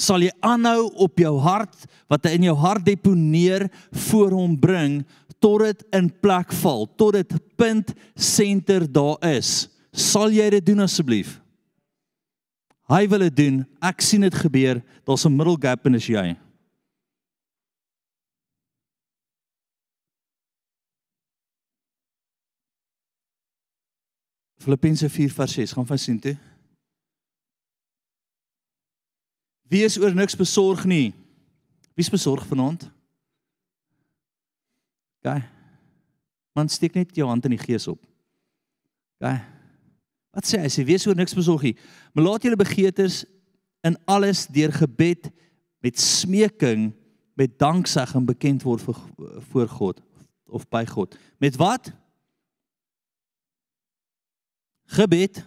sal 0.00 0.22
jy 0.24 0.32
aanhou 0.42 0.88
op 1.04 1.18
jou 1.18 1.34
hart 1.44 1.86
wat 2.10 2.26
hy 2.26 2.36
in 2.38 2.48
jou 2.50 2.56
hart 2.58 2.84
deponeer 2.86 3.68
voor 4.08 4.34
hom 4.34 4.56
bring 4.58 5.02
tot 5.42 5.64
dit 5.66 5.84
in 5.98 6.08
plek 6.22 6.52
val, 6.62 6.86
tot 6.86 7.16
dit 7.18 7.34
punt 7.58 7.92
senter 8.14 8.86
daar 8.86 9.18
is. 9.26 9.68
Sal 9.92 10.32
jy 10.32 10.48
dit 10.54 10.66
doen 10.70 10.84
asseblief? 10.86 11.40
Hy 12.92 13.06
wil 13.08 13.26
dit 13.26 13.36
doen. 13.36 13.58
Ek 13.82 14.02
sien 14.04 14.22
dit 14.24 14.34
gebeur. 14.34 14.82
Daar's 15.06 15.24
'n 15.26 15.36
middle 15.36 15.56
gap 15.56 15.86
en 15.86 15.94
is 15.94 16.06
jy. 16.06 16.36
Filippense 24.62 25.08
4:6 25.08 25.72
gaan 25.72 25.86
van 25.86 25.98
sien 25.98 26.20
toe. 26.20 26.36
Wees 29.72 29.96
oor 30.00 30.12
niks 30.14 30.36
besorg 30.36 30.84
nie. 30.84 31.14
Wie's 31.96 32.12
besorg 32.12 32.44
vanaand? 32.48 32.90
Gaan. 35.24 35.44
Man 36.52 36.68
steek 36.68 36.96
net 36.98 37.14
jou 37.16 37.28
hand 37.28 37.46
in 37.48 37.54
die 37.54 37.62
gees 37.62 37.86
op. 37.88 38.00
Gaan. 39.22 39.40
Wat 40.32 40.48
sê 40.48 40.60
hy? 40.60 40.68
Sê 40.72 40.84
wees 40.88 41.06
oor 41.08 41.16
niks 41.16 41.36
besorg 41.36 41.64
nie. 41.64 41.76
Maar 42.12 42.26
laat 42.26 42.44
julle 42.44 42.58
begeertes 42.60 43.22
in 43.84 43.96
alles 44.10 44.46
deur 44.52 44.72
gebed 44.76 45.30
met 45.82 46.00
smeking 46.00 46.90
met 47.36 47.56
danksegging 47.58 48.26
bekend 48.28 48.64
word 48.66 48.84
voor, 48.84 49.00
voor 49.50 49.68
God 49.68 50.02
of 50.52 50.68
by 50.68 50.84
God. 50.88 51.16
Met 51.40 51.56
wat? 51.56 51.92
Gebed. 54.92 55.40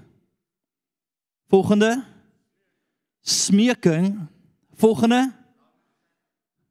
Volgende 1.49 2.14
smeking 3.25 4.13
volgende 4.77 5.25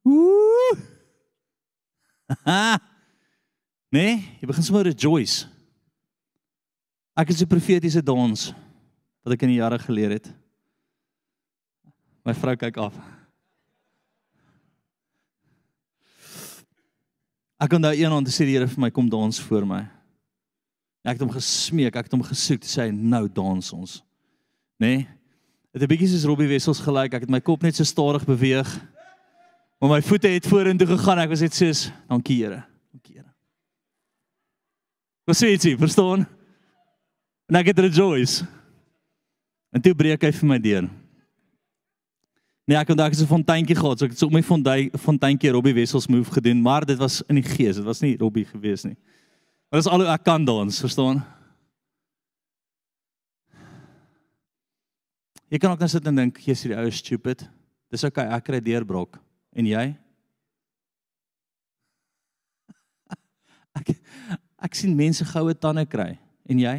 Ooh. 0.05 0.77
nee, 3.95 4.21
jy 4.41 4.49
begin 4.49 4.67
sommer 4.67 4.85
rejoice. 4.85 5.49
Ek 7.17 7.31
is 7.33 7.41
'n 7.41 7.49
profetiese 7.49 8.03
dans 8.05 8.53
wat 9.25 9.33
ek 9.33 9.43
in 9.47 9.55
die 9.55 9.63
jare 9.63 9.79
geleer 9.79 10.11
het. 10.19 10.29
My 12.25 12.35
vrou 12.35 12.57
kyk 12.57 12.77
af. 12.77 12.95
Ek 17.61 17.71
kon 17.71 17.81
daai 17.81 17.97
eendag 17.97 18.33
sê 18.35 18.45
die 18.45 18.57
Here 18.59 18.69
vir 18.69 18.81
my 18.81 18.91
kom 18.91 19.09
dans 19.09 19.41
voor 19.41 19.65
my. 19.65 19.89
Ek 21.05 21.17
het 21.17 21.25
hom 21.25 21.33
gesmeek, 21.33 21.97
ek 21.97 22.09
het 22.09 22.13
hom 22.13 22.25
gesoek, 22.25 22.65
sê 22.65 22.89
hy 22.89 22.91
nou 22.91 23.29
dans 23.29 23.73
ons. 23.73 24.03
Nee, 24.81 25.07
Dit 25.75 25.83
het 25.83 25.91
'n 25.91 25.95
bietjie 25.97 26.09
soos 26.09 26.25
Robbie 26.25 26.47
Wessels 26.47 26.79
gelyk. 26.79 27.15
Ek 27.15 27.21
het 27.27 27.31
my 27.31 27.41
kop 27.41 27.63
net 27.63 27.75
so 27.75 27.83
stadig 27.83 28.25
beweeg. 28.25 28.81
Maar 29.81 29.91
my 29.91 30.03
voete 30.03 30.29
het 30.29 30.47
vorentoe 30.47 30.87
gegaan. 30.87 31.19
Ek 31.19 31.29
was 31.29 31.41
net 31.41 31.55
soos, 31.55 31.91
dankie 32.09 32.45
Here. 32.45 32.65
Dankie 32.93 33.15
Here. 33.15 33.35
Wat 35.25 35.37
sê 35.37 35.51
jy, 35.51 35.77
verstaan? 35.77 36.27
En 37.49 37.57
ek 37.57 37.67
het 37.67 37.79
rejoice. 37.79 38.47
En 39.73 39.81
toe 39.81 39.95
breek 39.95 40.23
hy 40.23 40.31
vir 40.33 40.49
my 40.49 40.59
deur. 40.59 40.89
Nee, 42.65 42.79
ek 42.79 42.87
kon 42.87 42.97
dalk 42.97 43.15
so 43.15 43.25
'n 43.25 43.27
fonteintjie 43.27 43.77
gehad, 43.77 43.99
so 43.99 44.05
ek 44.05 44.11
het 44.13 44.19
so 44.19 44.27
op 44.27 44.33
my 44.33 44.43
fonteintjie 44.43 45.51
Robbie 45.51 45.75
Wessels 45.75 46.07
move 46.07 46.31
gedoen, 46.31 46.63
maar 46.63 46.87
dit 46.87 46.99
was 46.99 47.23
in 47.29 47.35
die 47.35 47.43
gees. 47.43 47.77
Dit 47.77 47.85
was 47.85 48.01
nie 48.01 48.17
Robbie 48.17 48.45
gewees 48.45 48.85
nie. 48.85 48.97
Maar 49.71 49.81
dis 49.81 49.91
al 49.91 50.01
hoe 50.01 50.09
ek 50.09 50.23
kan 50.23 50.45
dans, 50.45 50.81
verstaan? 50.81 51.25
Jy 55.55 55.61
kan 55.63 55.71
ook 55.71 55.85
net 55.85 55.93
sit 55.93 56.07
en 56.11 56.17
dink, 56.19 56.41
jy's 56.43 56.65
die 56.67 56.75
ou 56.75 56.91
stupid. 56.91 57.45
Dis 57.95 58.03
okay, 58.03 58.27
ek 58.35 58.43
kry 58.49 58.59
deurbrok. 58.59 59.21
En 59.55 59.69
jy? 59.71 59.85
Ek 63.79 63.93
ek 64.65 64.75
sien 64.75 64.97
mense 64.99 65.23
goue 65.29 65.55
tande 65.55 65.85
kry. 65.87 66.17
En 66.51 66.59
jy? 66.59 66.75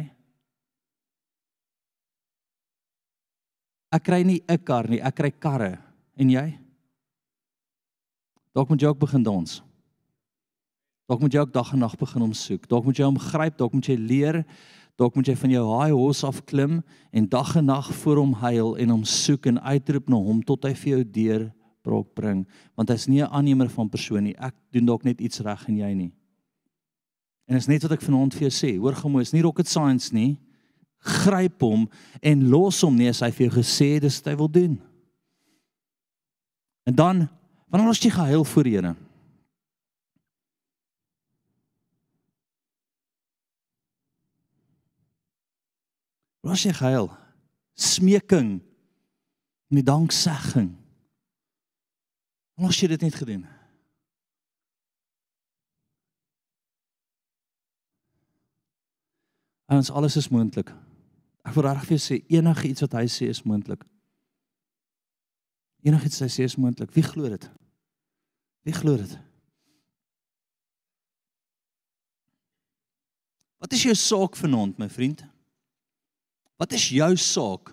Ek 3.96 4.04
kry 4.04 4.20
nie 4.28 4.42
'n 4.44 4.58
kar 4.60 4.90
nie, 4.90 5.00
ek 5.00 5.16
kry 5.16 5.30
karre. 5.30 5.78
En 6.18 6.28
jy? 6.28 6.58
Dalk 8.52 8.68
moet 8.68 8.82
jy 8.82 8.88
ook 8.92 9.00
begin 9.00 9.22
dans. 9.22 9.62
Dalk 11.08 11.20
moet 11.20 11.32
jy 11.32 11.40
ook 11.40 11.52
dag 11.54 11.72
en 11.72 11.78
nag 11.78 11.96
begin 11.96 12.22
om 12.22 12.34
soek. 12.34 12.68
Dalk 12.68 12.84
moet 12.84 12.98
jy 12.98 13.04
hom 13.08 13.18
gryp, 13.18 13.56
dalk 13.56 13.72
moet 13.72 13.88
jy 13.88 13.96
leer, 13.96 14.44
dalk 14.96 15.16
moet 15.16 15.28
jy 15.28 15.36
van 15.36 15.52
jou 15.52 15.64
high 15.70 15.92
horse 15.92 16.26
af 16.26 16.40
klim 16.48 16.80
en 17.12 17.28
dag 17.28 17.56
en 17.56 17.68
nag 17.68 17.92
voor 18.02 18.16
hom 18.22 18.32
huil 18.40 18.76
en 18.76 18.94
hom 18.94 19.04
soek 19.04 19.46
en 19.46 19.60
uitroep 19.60 20.08
na 20.08 20.16
hom 20.16 20.42
tot 20.42 20.64
hy 20.64 20.72
vir 20.74 20.92
jou 20.92 21.04
deur 21.04 21.44
brok 21.86 22.14
bring, 22.18 22.42
want 22.74 22.90
hy's 22.90 23.06
nie 23.06 23.22
'n 23.22 23.30
aannemer 23.30 23.68
van 23.70 23.88
persoon 23.88 24.24
nie. 24.24 24.36
Ek 24.38 24.54
doen 24.72 24.86
dalk 24.86 25.04
net 25.04 25.20
iets 25.20 25.40
reg 25.40 25.68
en 25.68 25.76
jy 25.76 25.94
nie. 25.94 26.12
En 27.46 27.56
is 27.56 27.68
net 27.68 27.82
wat 27.82 27.92
ek 27.92 28.02
vanaand 28.02 28.34
vir 28.34 28.48
jou 28.48 28.50
sê. 28.50 28.78
Hoor 28.78 28.94
gou, 28.94 29.20
is 29.20 29.32
nie 29.32 29.42
rocket 29.42 29.68
science 29.68 30.12
nie. 30.12 30.38
Gryp 30.98 31.60
hom 31.60 31.88
en 32.22 32.48
los 32.50 32.80
hom 32.82 32.96
nie 32.96 33.08
as 33.08 33.20
hy 33.20 33.30
vir 33.30 33.46
jou 33.46 33.62
gesê 33.62 33.94
het 33.94 34.02
dis 34.02 34.18
wat 34.18 34.32
hy 34.32 34.36
wil 34.36 34.48
doen. 34.48 34.80
En 36.86 36.94
dan 36.94 37.28
wanneer 37.70 37.88
ons 37.88 38.00
jy 38.00 38.10
gehuil 38.10 38.44
voor 38.44 38.64
Here. 38.64 38.96
Was 46.46 46.62
jy 46.62 46.72
gehuil? 46.76 47.10
Smeking. 47.74 48.60
Nie 49.74 49.82
danksegging. 49.82 50.70
Ons 52.56 52.80
het 52.80 52.94
dit 52.94 53.02
net 53.02 53.18
gedoen. 53.18 53.42
Ons 59.66 59.90
alles 59.90 60.16
is 60.16 60.30
moontlik. 60.30 60.70
Ek 61.42 61.54
wil 61.54 61.66
regtig 61.66 61.88
vir 61.88 61.96
jou 61.96 62.02
sê 62.04 62.18
enige 62.38 62.70
iets 62.70 62.84
wat 62.86 62.94
hy 63.00 63.04
sê 63.10 63.28
is 63.30 63.42
moontlik. 63.42 63.82
Enigiets 65.86 66.22
hy 66.22 66.30
sê 66.30 66.46
is 66.46 66.56
moontlik. 66.58 66.94
Wie 66.94 67.04
glo 67.06 67.28
dit? 67.30 67.50
Wie 68.66 68.74
glo 68.74 68.96
dit? 68.98 69.18
Wat 73.62 73.74
is 73.74 73.82
jou 73.82 73.94
saak 73.98 74.38
vanaand, 74.38 74.78
my 74.78 74.88
vriend? 74.90 75.26
Wat 76.56 76.72
is 76.72 76.88
jou 76.88 77.12
saak? 77.20 77.72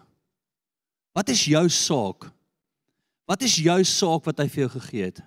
Wat 1.14 1.30
is 1.30 1.46
jou 1.46 1.64
saak? 1.70 2.28
Wat 3.30 3.42
is 3.46 3.56
jou 3.64 3.80
saak 3.88 4.26
wat 4.28 4.42
hy 4.44 4.48
vir 4.52 4.66
jou 4.66 4.72
gegee 4.76 5.08
het? 5.08 5.22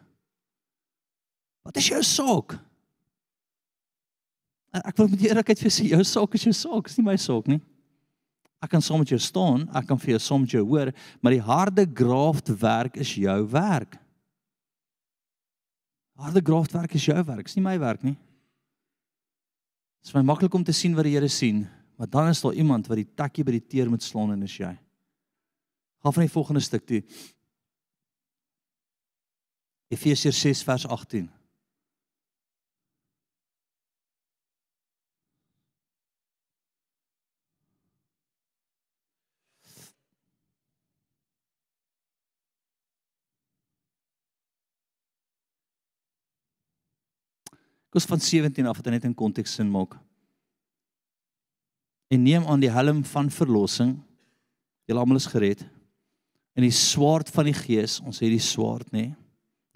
Wat 1.66 1.78
is 1.80 1.88
jou 1.88 2.02
saak? 2.04 2.58
Ek 4.76 4.98
wil 4.98 5.08
met 5.08 5.24
eerlikheid 5.24 5.62
vir 5.62 5.72
sê 5.72 5.86
jou 5.88 6.02
saak 6.04 6.34
is 6.36 6.44
jou 6.44 6.52
saak, 6.54 6.90
is 6.90 6.98
nie 6.98 7.06
my 7.06 7.16
saak 7.20 7.48
nie. 7.48 7.62
Ek 8.62 8.72
kan 8.72 8.82
saam 8.84 9.00
met 9.02 9.12
jou 9.12 9.18
staan, 9.20 9.66
ek 9.76 9.86
kan 9.88 10.00
vir 10.00 10.14
jou 10.14 10.20
saam 10.22 10.44
met 10.44 10.52
jou 10.52 10.64
hoor, 10.66 10.90
maar 11.20 11.34
die 11.34 11.44
harde 11.44 11.84
graafwerk 11.86 12.96
is 13.00 13.14
jou 13.20 13.38
werk. 13.52 13.96
Harde 16.16 16.42
graafwerk 16.44 16.96
is 16.96 17.08
jou 17.08 17.18
werk, 17.28 17.48
is 17.48 17.56
nie 17.56 17.64
my 17.64 17.76
werk 17.80 18.04
nie. 18.04 18.16
Dit 20.00 20.10
is 20.10 20.16
my 20.16 20.24
maklik 20.24 20.54
om 20.56 20.64
te 20.64 20.74
sien 20.76 20.96
wat 20.96 21.08
die 21.08 21.16
Here 21.16 21.28
sien, 21.32 21.64
maar 21.96 22.10
dan 22.10 22.28
is 22.28 22.40
daar 22.40 22.52
iemand 22.52 22.86
wat 22.86 22.96
die 22.96 23.14
takkie 23.14 23.44
by 23.44 23.56
die 23.56 23.66
teer 23.66 23.88
moet 23.90 24.02
slaan 24.02 24.32
en 24.32 24.42
is 24.42 24.56
jy. 24.56 24.74
Gaan 26.04 26.12
van 26.12 26.26
die 26.26 26.32
volgende 26.32 26.60
stuk 26.60 26.84
toe. 26.86 27.02
Efesiërs 29.88 30.40
6 30.40 30.62
vers 30.62 30.86
18. 30.86 31.30
Kos 47.96 48.04
van 48.04 48.20
17 48.20 48.66
af 48.66 48.76
wat 48.76 48.92
net 48.92 49.04
in 49.08 49.14
konteks 49.14 49.54
sin 49.56 49.70
maak. 49.72 49.94
En 52.12 52.22
neem 52.22 52.46
aan 52.46 52.62
die 52.62 52.70
helm 52.70 53.04
van 53.04 53.30
verlossing. 53.30 53.96
Julle 54.86 55.02
almal 55.02 55.18
is 55.20 55.28
gered. 55.30 55.64
En 56.56 56.64
die 56.64 56.74
swaard 56.74 57.30
van 57.34 57.50
die 57.50 57.56
gees, 57.56 57.98
ons 58.00 58.22
het 58.22 58.32
die 58.32 58.42
swaard 58.42 58.88
nê. 58.94 59.08
Nee? 59.08 59.14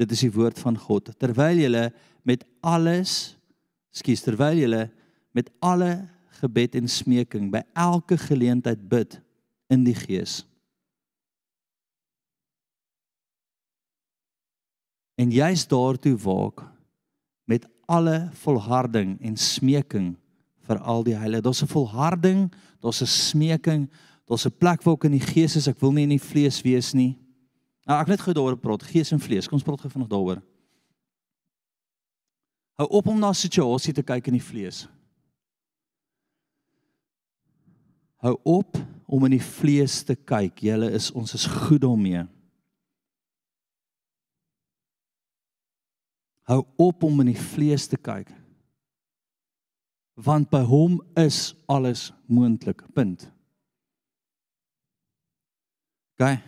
Dit 0.01 0.15
is 0.15 0.23
die 0.25 0.33
woord 0.33 0.57
van 0.63 0.79
God. 0.81 1.11
Terwyl 1.21 1.59
jy 1.61 1.89
met 2.25 2.47
alles, 2.65 3.35
skuis, 3.93 4.23
terwyl 4.25 4.57
jy 4.63 4.87
met 5.37 5.51
alle 5.61 6.09
gebed 6.41 6.79
en 6.79 6.89
smeking 6.89 7.51
by 7.53 7.61
elke 7.77 8.17
geleentheid 8.17 8.81
bid 8.89 9.19
in 9.69 9.85
die 9.85 9.97
gees. 9.99 10.41
En 15.21 15.29
jy's 15.35 15.67
daartoe 15.69 16.17
waak 16.25 16.65
met 17.45 17.67
alle 17.91 18.31
volharding 18.41 19.19
en 19.21 19.37
smeking 19.37 20.15
vir 20.71 20.83
al 20.87 21.03
die 21.07 21.17
heilige. 21.19 21.43
Daar's 21.43 21.63
'n 21.63 21.73
volharding, 21.75 22.53
daar's 22.81 23.03
'n 23.03 23.07
smeking, 23.07 23.91
daar's 24.27 24.47
'n 24.47 24.59
plek 24.59 24.83
waar 24.83 24.95
ek 24.95 25.05
in 25.05 25.19
die 25.19 25.27
gees 25.35 25.57
is. 25.57 25.69
Ek 25.69 25.81
wil 25.81 25.93
nie 25.93 26.03
in 26.03 26.17
die 26.17 26.29
vlees 26.31 26.63
wees 26.63 26.95
nie. 26.95 27.19
Nou 27.87 28.01
ek 28.01 28.09
net 28.09 28.21
gou 28.21 28.33
daaroor 28.33 28.57
praat, 28.57 28.83
gees 28.83 29.13
en 29.13 29.21
vlees. 29.21 29.49
Kom 29.49 29.57
ons 29.57 29.63
praat 29.63 29.81
gou 29.81 29.91
vanaand 29.91 30.11
daaroor. 30.11 30.43
Hou 32.79 32.89
op 32.89 33.07
om 33.07 33.19
na 33.19 33.29
'n 33.31 33.35
situasie 33.35 33.93
te 33.93 34.03
kyk 34.03 34.27
in 34.27 34.33
die 34.35 34.43
vlees. 34.43 34.89
Hou 38.17 38.37
op 38.45 38.77
om 39.07 39.25
in 39.25 39.31
die 39.31 39.43
vlees 39.43 40.03
te 40.03 40.15
kyk. 40.15 40.59
Julle 40.59 40.91
is 40.91 41.11
ons 41.11 41.35
is 41.35 41.47
goed 41.47 41.81
daarmee. 41.81 42.27
Hou 46.43 46.65
op 46.77 47.03
om 47.03 47.21
in 47.21 47.27
die 47.27 47.43
vlees 47.43 47.87
te 47.87 47.97
kyk. 47.97 48.40
Want 50.21 50.51
by 50.53 50.61
hom 50.69 50.99
is 51.17 51.55
alles 51.71 52.11
moontlik. 52.29 52.83
Punt. 52.93 53.25
Okay. 56.19 56.43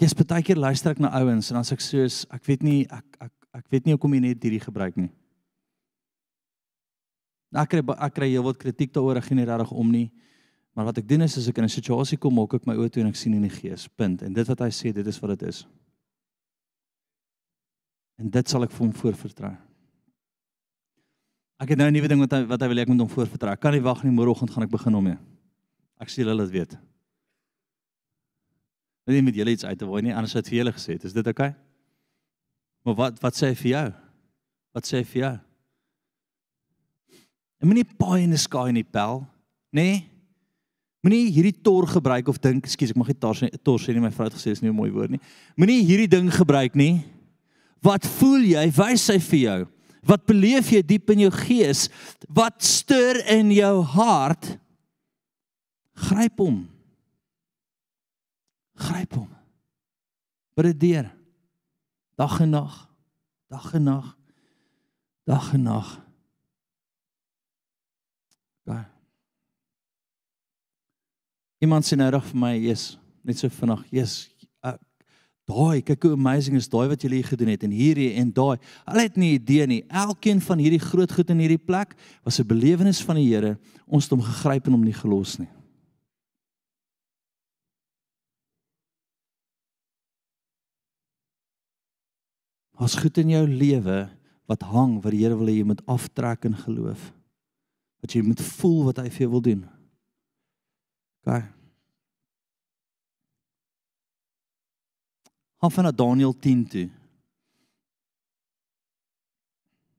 Jy's 0.00 0.16
baie 0.16 0.40
keer 0.40 0.56
luister 0.56 0.94
ek 0.94 1.02
na 1.02 1.10
ouens 1.18 1.50
en 1.50 1.58
dan 1.58 1.66
sê 1.68 1.76
ek 1.76 1.84
soos 1.84 2.22
ek 2.32 2.46
weet 2.48 2.62
nie 2.64 2.78
ek 2.88 3.18
ek 3.26 3.32
ek 3.60 3.66
weet 3.74 3.84
nie 3.84 3.96
hoekom 3.96 4.14
jy 4.16 4.20
net 4.24 4.46
hierdie 4.46 4.62
gebruik 4.62 4.96
nie. 4.96 5.10
Nou 7.52 7.66
ek 7.66 7.74
kry 7.74 7.82
ek 7.84 8.16
kry 8.16 8.30
heelwat 8.30 8.60
kritiek 8.62 8.94
daaroor 8.94 9.20
ek 9.20 9.28
gee 9.28 9.36
nie 9.36 9.48
regtig 9.48 9.74
om 9.76 9.92
nie. 9.92 10.08
Maar 10.72 10.88
wat 10.88 11.02
ek 11.02 11.08
doen 11.10 11.26
is 11.26 11.36
as 11.36 11.50
ek 11.50 11.58
in 11.58 11.68
'n 11.68 11.76
situasie 11.76 12.16
kom, 12.16 12.34
maak 12.34 12.54
ek 12.54 12.66
my 12.66 12.78
oë 12.78 12.88
toe 12.88 13.02
en 13.02 13.10
ek 13.10 13.16
sien 13.16 13.34
in 13.34 13.42
die 13.42 13.52
gees. 13.52 13.88
Punt. 13.88 14.22
En 14.22 14.32
dit 14.32 14.46
wat 14.48 14.60
hy 14.60 14.70
sê, 14.70 14.94
dit 14.94 15.06
is 15.06 15.20
wat 15.20 15.38
dit 15.38 15.48
is. 15.48 15.66
En 18.18 18.30
dit 18.30 18.48
sal 18.48 18.62
ek 18.64 18.70
vir 18.70 18.86
hom 18.86 18.92
voorvertrou. 18.92 19.69
Ek 21.60 21.68
het 21.68 21.78
nou 21.78 21.88
'n 21.88 21.92
nuwe 21.92 22.08
ding 22.08 22.20
wat 22.20 22.32
hy 22.32 22.44
wat 22.48 22.60
hy 22.60 22.68
wil 22.68 22.76
hê 22.76 22.82
ek 22.82 22.88
moet 22.88 23.00
hom 23.00 23.08
voorvertrou. 23.08 23.56
Kan 23.56 23.72
nie 23.72 23.82
wag 23.82 24.02
nie, 24.02 24.12
môreoggend 24.12 24.50
gaan 24.50 24.64
ek 24.64 24.70
begin 24.70 24.94
hom 24.94 25.04
mee. 25.04 25.18
Ek 26.00 26.08
sê 26.08 26.24
hulle 26.24 26.46
dit 26.46 26.52
weet. 26.52 26.78
Wil 29.06 29.16
jy 29.16 29.22
met 29.22 29.34
julle 29.34 29.50
iets 29.50 29.64
uit 29.64 29.78
te 29.78 29.86
waai 29.86 30.02
nie? 30.02 30.14
Anders 30.14 30.32
het 30.32 30.48
vir 30.48 30.58
julle 30.58 30.72
gesê, 30.72 30.96
is 31.04 31.12
dit 31.12 31.26
oukei? 31.26 31.48
Okay? 31.50 31.56
Maar 32.84 32.94
wat 32.94 33.20
wat 33.22 33.34
sê 33.36 33.50
hy 33.50 33.54
vir 33.54 33.70
jou? 33.70 33.88
Wat 34.72 34.86
sê 34.86 34.96
hy 35.00 35.04
vir 35.04 35.22
jou? 35.22 35.34
En 37.60 37.68
moenie 37.68 37.84
paai 37.84 38.22
in 38.22 38.30
die 38.30 38.40
skaai 38.40 38.70
in 38.70 38.80
die 38.80 38.86
pel, 38.86 39.26
nê? 39.72 39.82
Nee? 39.82 40.06
Moenie 41.04 41.30
hierdie 41.32 41.56
tor 41.64 41.86
gebruik 41.88 42.28
of 42.28 42.38
dink, 42.44 42.66
ekskuus, 42.68 42.90
ek 42.92 42.98
mag 43.00 43.08
nie 43.08 43.16
tor 43.16 43.36
sê, 43.36 43.48
tor 43.64 43.80
sê 43.80 43.94
nie, 43.96 44.02
my 44.04 44.10
vrou 44.12 44.26
het 44.28 44.36
gesê 44.36 44.52
dis 44.52 44.60
nie 44.62 44.68
'n 44.68 44.76
mooi 44.76 44.90
woord 44.92 45.10
nie. 45.10 45.20
Moenie 45.56 45.80
hierdie 45.84 46.08
ding 46.08 46.28
gebruik 46.28 46.74
nie. 46.76 47.04
Wat 47.82 48.04
voel 48.04 48.44
jy? 48.44 48.64
Wys 48.68 49.08
hy 49.08 49.18
vir 49.18 49.40
jou. 49.40 49.60
Wat 50.06 50.24
beleef 50.26 50.70
jy 50.72 50.80
diep 50.86 51.10
in 51.12 51.26
jou 51.26 51.32
gees? 51.34 51.88
Wat 52.28 52.62
stuur 52.64 53.20
in 53.30 53.52
jou 53.52 53.82
hart? 53.94 54.56
Gryp 56.08 56.38
hom 56.40 56.64
gryp 58.80 59.16
hom. 59.18 59.28
Bid 60.56 60.70
dit 60.72 60.80
deur. 60.80 61.10
Dag 62.20 62.38
en 62.40 62.54
nag. 62.56 62.76
Dag 63.50 63.72
en 63.76 63.86
nag. 63.88 64.08
Dag 65.28 65.52
en 65.56 65.62
nag. 65.62 65.90
Ja. 68.68 68.84
Iemand 71.60 71.84
sê 71.84 71.96
nou 71.98 72.08
reg 72.10 72.24
vir 72.24 72.40
my, 72.40 72.52
"Jesus, 72.56 72.98
net 73.22 73.38
so 73.38 73.48
vinnig, 73.48 73.84
Jesus, 73.90 74.30
daai, 75.50 75.82
kyk 75.82 76.06
hoe 76.06 76.16
amazing 76.16 76.56
is 76.58 76.68
daai 76.70 76.88
wat 76.92 77.02
jy 77.02 77.10
hier 77.12 77.30
gedoen 77.30 77.52
het 77.52 77.64
en 77.66 77.74
hierdie 77.74 78.10
en 78.20 78.32
daai. 78.34 78.58
Hulle 78.86 79.06
het 79.06 79.16
nie 79.20 79.34
idee 79.36 79.66
nie. 79.66 79.80
Elkeen 79.88 80.42
van 80.44 80.62
hierdie 80.62 80.82
groot 80.82 81.12
goed 81.12 81.30
in 81.34 81.42
hierdie 81.42 81.60
plek 81.60 81.96
was 82.24 82.40
'n 82.40 82.46
belewenis 82.46 83.02
van 83.02 83.16
die 83.16 83.28
Here. 83.30 83.58
Ons 83.86 84.04
het 84.04 84.12
hom 84.12 84.22
gegryp 84.22 84.66
en 84.66 84.72
hom 84.72 84.84
nie 84.84 84.94
gelos 84.94 85.38
nie." 85.38 85.48
Daar's 92.78 92.96
goed 92.96 93.18
in 93.18 93.28
jou 93.28 93.46
lewe 93.46 94.08
wat 94.48 94.62
hang 94.62 95.02
wat 95.02 95.12
die 95.12 95.20
Here 95.20 95.36
wil 95.36 95.46
hê 95.46 95.58
jy 95.58 95.64
moet 95.64 95.86
aftrek 95.86 96.44
in 96.44 96.56
geloof. 96.56 97.12
Wat 98.00 98.12
jy 98.12 98.22
moet 98.22 98.40
voel 98.40 98.84
wat 98.84 98.96
hy 98.96 99.10
vir 99.10 99.20
jou 99.20 99.30
wil 99.30 99.42
doen. 99.42 99.68
OK. 101.26 101.59
Gaan 105.60 105.70
van 105.70 105.94
Daniël 105.94 106.38
10 106.38 106.68
toe. 106.68 106.90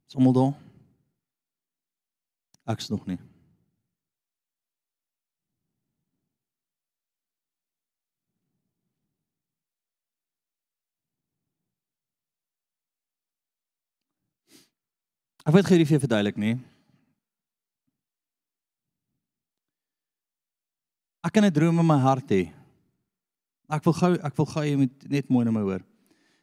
Is 0.08 0.15
almal 0.15 0.34
daar? 0.34 0.54
Ek's 2.63 2.88
nog 2.89 3.06
nie. 3.06 3.17
Ek 15.45 15.54
weet 15.54 15.65
gee 15.65 15.86
vir 15.86 16.02
verduidelik 16.02 16.38
nie. 16.41 16.56
Ek 21.21 21.34
kan 21.34 21.45
'n 21.45 21.54
droom 21.54 21.80
in 21.80 21.86
my 21.86 22.00
hart 22.02 22.30
hê. 22.30 22.61
Ek 23.71 23.86
wil 23.88 23.95
gou 23.95 24.12
ek 24.19 24.36
wil 24.38 24.49
gou 24.51 24.63
jy 24.67 24.75
moet 24.81 25.07
net 25.10 25.29
mooi 25.31 25.45
na 25.47 25.53
my 25.55 25.63
hoor. 25.63 25.84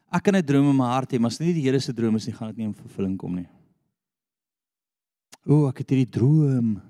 Ek 0.09 0.25
kan 0.25 0.35
'n 0.35 0.43
droom 0.43 0.71
in 0.71 0.77
my 0.77 0.89
hart 0.89 1.13
hê, 1.13 1.21
maar 1.21 1.31
as 1.31 1.41
nie 1.41 1.53
die 1.53 1.63
Here 1.63 1.81
se 1.81 1.93
droom 1.93 2.17
is 2.17 2.27
nie, 2.27 2.33
gaan 2.33 2.49
dit 2.49 2.59
nie 2.59 2.65
in 2.65 2.75
vervulling 2.75 3.19
kom 3.19 3.35
nie. 3.35 3.49
O, 5.45 5.69
ek 5.69 5.79
het 5.79 5.91
hierdie 5.91 6.11
droom. 6.11 6.81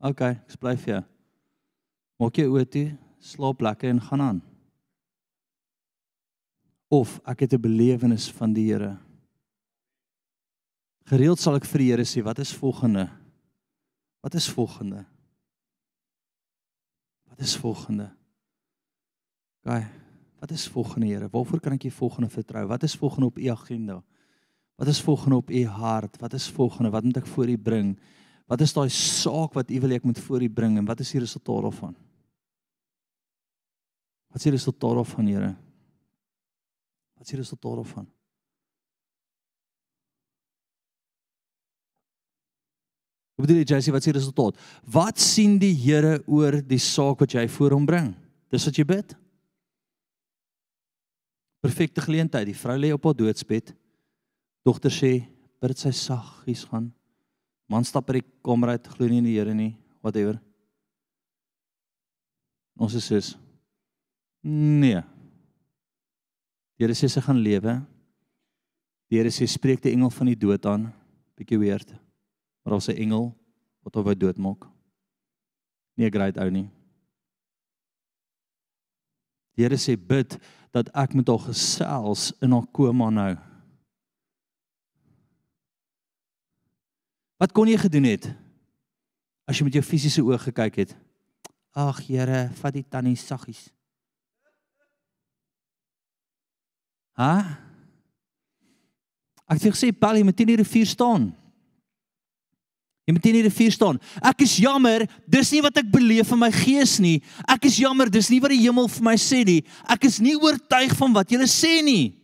OK, 0.00 0.20
ek 0.22 0.60
bly 0.60 0.76
vir 0.76 0.94
jou. 0.94 1.04
Maak 2.20 2.36
jou 2.36 2.48
oë 2.52 2.70
toe, 2.70 2.98
slaap 3.20 3.60
lekker 3.60 3.90
en 3.90 4.00
gaan 4.00 4.20
aan. 4.20 4.42
Of 6.90 7.20
ek 7.26 7.40
het 7.40 7.52
'n 7.52 7.60
belewenis 7.60 8.30
van 8.32 8.54
die 8.54 8.72
Here. 8.72 8.98
Gereeld 11.06 11.38
sal 11.38 11.56
ek 11.56 11.64
vir 11.64 11.78
die 11.78 11.90
Here 11.90 12.04
sê, 12.04 12.22
wat 12.22 12.38
is 12.38 12.52
volgende? 12.52 13.10
Wat 14.22 14.34
is 14.34 14.48
volgende? 14.48 15.04
Wat 17.28 17.40
is 17.40 17.56
volgende? 17.56 18.10
Gaai, 19.66 19.86
wat 20.38 20.50
is 20.50 20.68
volgende 20.68 21.06
Here? 21.06 21.28
Waarvoor 21.30 21.60
kan 21.60 21.74
ek 21.74 21.88
U 21.88 21.90
volgende 21.90 22.30
vertrou? 22.30 22.66
Wat 22.70 22.82
is 22.86 22.94
volgende 22.94 23.26
op 23.26 23.38
U 23.38 23.46
agenda? 23.50 24.02
Wat 24.78 24.86
is 24.86 25.00
volgende 25.02 25.36
op 25.36 25.50
U 25.50 25.64
hart? 25.66 26.18
Wat 26.22 26.32
is 26.32 26.46
volgende? 26.54 26.90
Wat 26.94 27.02
moet 27.02 27.16
ek 27.16 27.26
voor 27.26 27.50
U 27.50 27.58
bring? 27.58 27.96
Wat 28.46 28.62
is 28.62 28.72
daai 28.76 28.88
saak 28.94 29.58
wat 29.58 29.70
U 29.70 29.80
wil 29.82 29.96
ek 29.96 30.06
moet 30.06 30.20
voor 30.22 30.42
U 30.42 30.50
bring 30.50 30.78
en 30.78 30.86
wat 30.86 31.02
is 31.02 31.10
die 31.10 31.20
resultaat 31.24 31.66
daarvan? 31.66 31.96
Wat 34.30 34.38
is 34.38 34.46
die 34.46 34.54
resultaat 34.54 35.00
daarvan, 35.00 35.26
Here? 35.26 35.50
Wat 37.16 37.26
is 37.26 37.34
die 37.34 37.42
resultaat 37.42 37.82
daarvan? 37.82 38.06
Hoe 43.34 43.44
bedoel 43.44 43.64
jy 43.64 43.68
Jessie, 43.74 43.92
wat 43.92 44.06
is 44.06 44.12
die 44.12 44.18
resultaat? 44.20 44.64
Wat 44.86 45.18
sien 45.18 45.58
die 45.58 45.74
Here 45.74 46.20
oor 46.30 46.62
die 46.62 46.78
saak 46.80 47.18
wat 47.18 47.34
jy 47.34 47.48
voor 47.58 47.74
hom 47.74 47.86
bring? 47.88 48.12
Dis 48.54 48.70
wat 48.70 48.78
jy 48.78 48.86
bid. 48.86 49.18
Perfekte 51.66 52.04
geleentheid. 52.04 52.46
Die 52.46 52.56
vrou 52.56 52.76
lê 52.78 52.92
op 52.94 53.08
haar 53.08 53.18
doodsbed. 53.18 53.74
Dogter 54.66 54.90
sê, 54.90 55.12
"Bid 55.60 55.78
sy 55.78 55.90
saggies 55.90 56.64
gaan." 56.64 56.92
Man 57.68 57.84
stap 57.84 58.10
uit 58.10 58.22
die 58.22 58.30
kamer 58.42 58.68
uit, 58.68 58.86
glo 58.86 59.08
nie 59.08 59.18
in 59.18 59.24
die 59.24 59.38
Here 59.38 59.54
nie, 59.54 59.76
whatever. 60.00 60.40
Ons 62.78 62.94
is 62.94 63.06
soos 63.06 63.36
nee. 64.42 65.02
Die 66.76 66.84
Here 66.84 66.92
sê 66.92 67.08
sy 67.08 67.20
gaan 67.20 67.42
lewe. 67.42 67.86
Die 69.10 69.18
Here 69.18 69.30
sê 69.30 69.46
spreek 69.48 69.82
die 69.82 69.92
engel 69.92 70.10
van 70.10 70.26
die 70.26 70.36
dood 70.36 70.66
aan. 70.66 70.92
Bietjie 71.36 71.58
weird 71.58 72.06
maar 72.66 72.74
daar's 72.74 72.88
'n 72.88 72.98
engel 72.98 73.34
wat 73.82 73.94
hom 73.94 74.04
wou 74.04 74.16
doodmaak. 74.16 74.66
Nie 75.94 76.06
'n 76.06 76.10
great 76.10 76.36
ou 76.36 76.50
nie. 76.50 76.70
Die 79.54 79.64
Here 79.64 79.76
sê 79.76 79.96
bid 79.96 80.38
dat 80.76 80.90
ek 80.92 81.14
met 81.16 81.28
haar 81.30 81.40
gesels 81.48 82.30
in 82.44 82.52
haar 82.52 82.66
koma 82.76 83.08
nou. 83.10 83.32
Wat 87.40 87.52
kon 87.56 87.68
jy 87.68 87.78
gedoen 87.80 88.08
het 88.08 88.28
as 89.46 89.58
jy 89.58 89.68
met 89.68 89.76
jou 89.78 89.84
fisiese 89.86 90.24
oë 90.24 90.40
gekyk 90.48 90.80
het? 90.82 90.92
Ag 91.76 92.00
Here, 92.08 92.48
vat 92.60 92.74
die 92.74 92.84
tannie 92.84 93.16
saggies. 93.20 93.68
Ha? 97.16 97.32
Ek 99.46 99.60
het 99.62 99.72
gesê, 99.72 99.92
"Paul, 99.92 100.16
jy 100.16 100.24
moet 100.24 100.40
in 100.40 100.46
die 100.46 100.56
rivier 100.56 100.86
staan." 100.86 101.32
Jy 103.06 103.14
moet 103.14 103.26
in 103.30 103.36
die 103.38 103.44
rivier 103.46 103.70
staan. 103.70 104.00
Ek 104.18 104.40
is 104.42 104.56
jammer, 104.58 105.04
dis 105.30 105.52
nie 105.54 105.62
wat 105.62 105.76
ek 105.78 105.90
beleef 105.92 106.32
in 106.34 106.40
my 106.40 106.50
gees 106.50 106.96
nie. 106.98 107.20
Ek 107.46 107.68
is 107.68 107.78
jammer, 107.78 108.10
dis 108.10 108.30
nie 108.32 108.40
wat 108.42 108.50
die 108.50 108.64
hemel 108.64 108.88
vir 108.90 109.04
my 109.06 109.14
sê 109.20 109.44
nie. 109.46 109.60
Ek 109.86 110.08
is 110.08 110.18
nie 110.18 110.34
oortuig 110.34 110.94
van 110.98 111.14
wat 111.14 111.30
julle 111.30 111.46
sê 111.46 111.78
nie. 111.86 112.16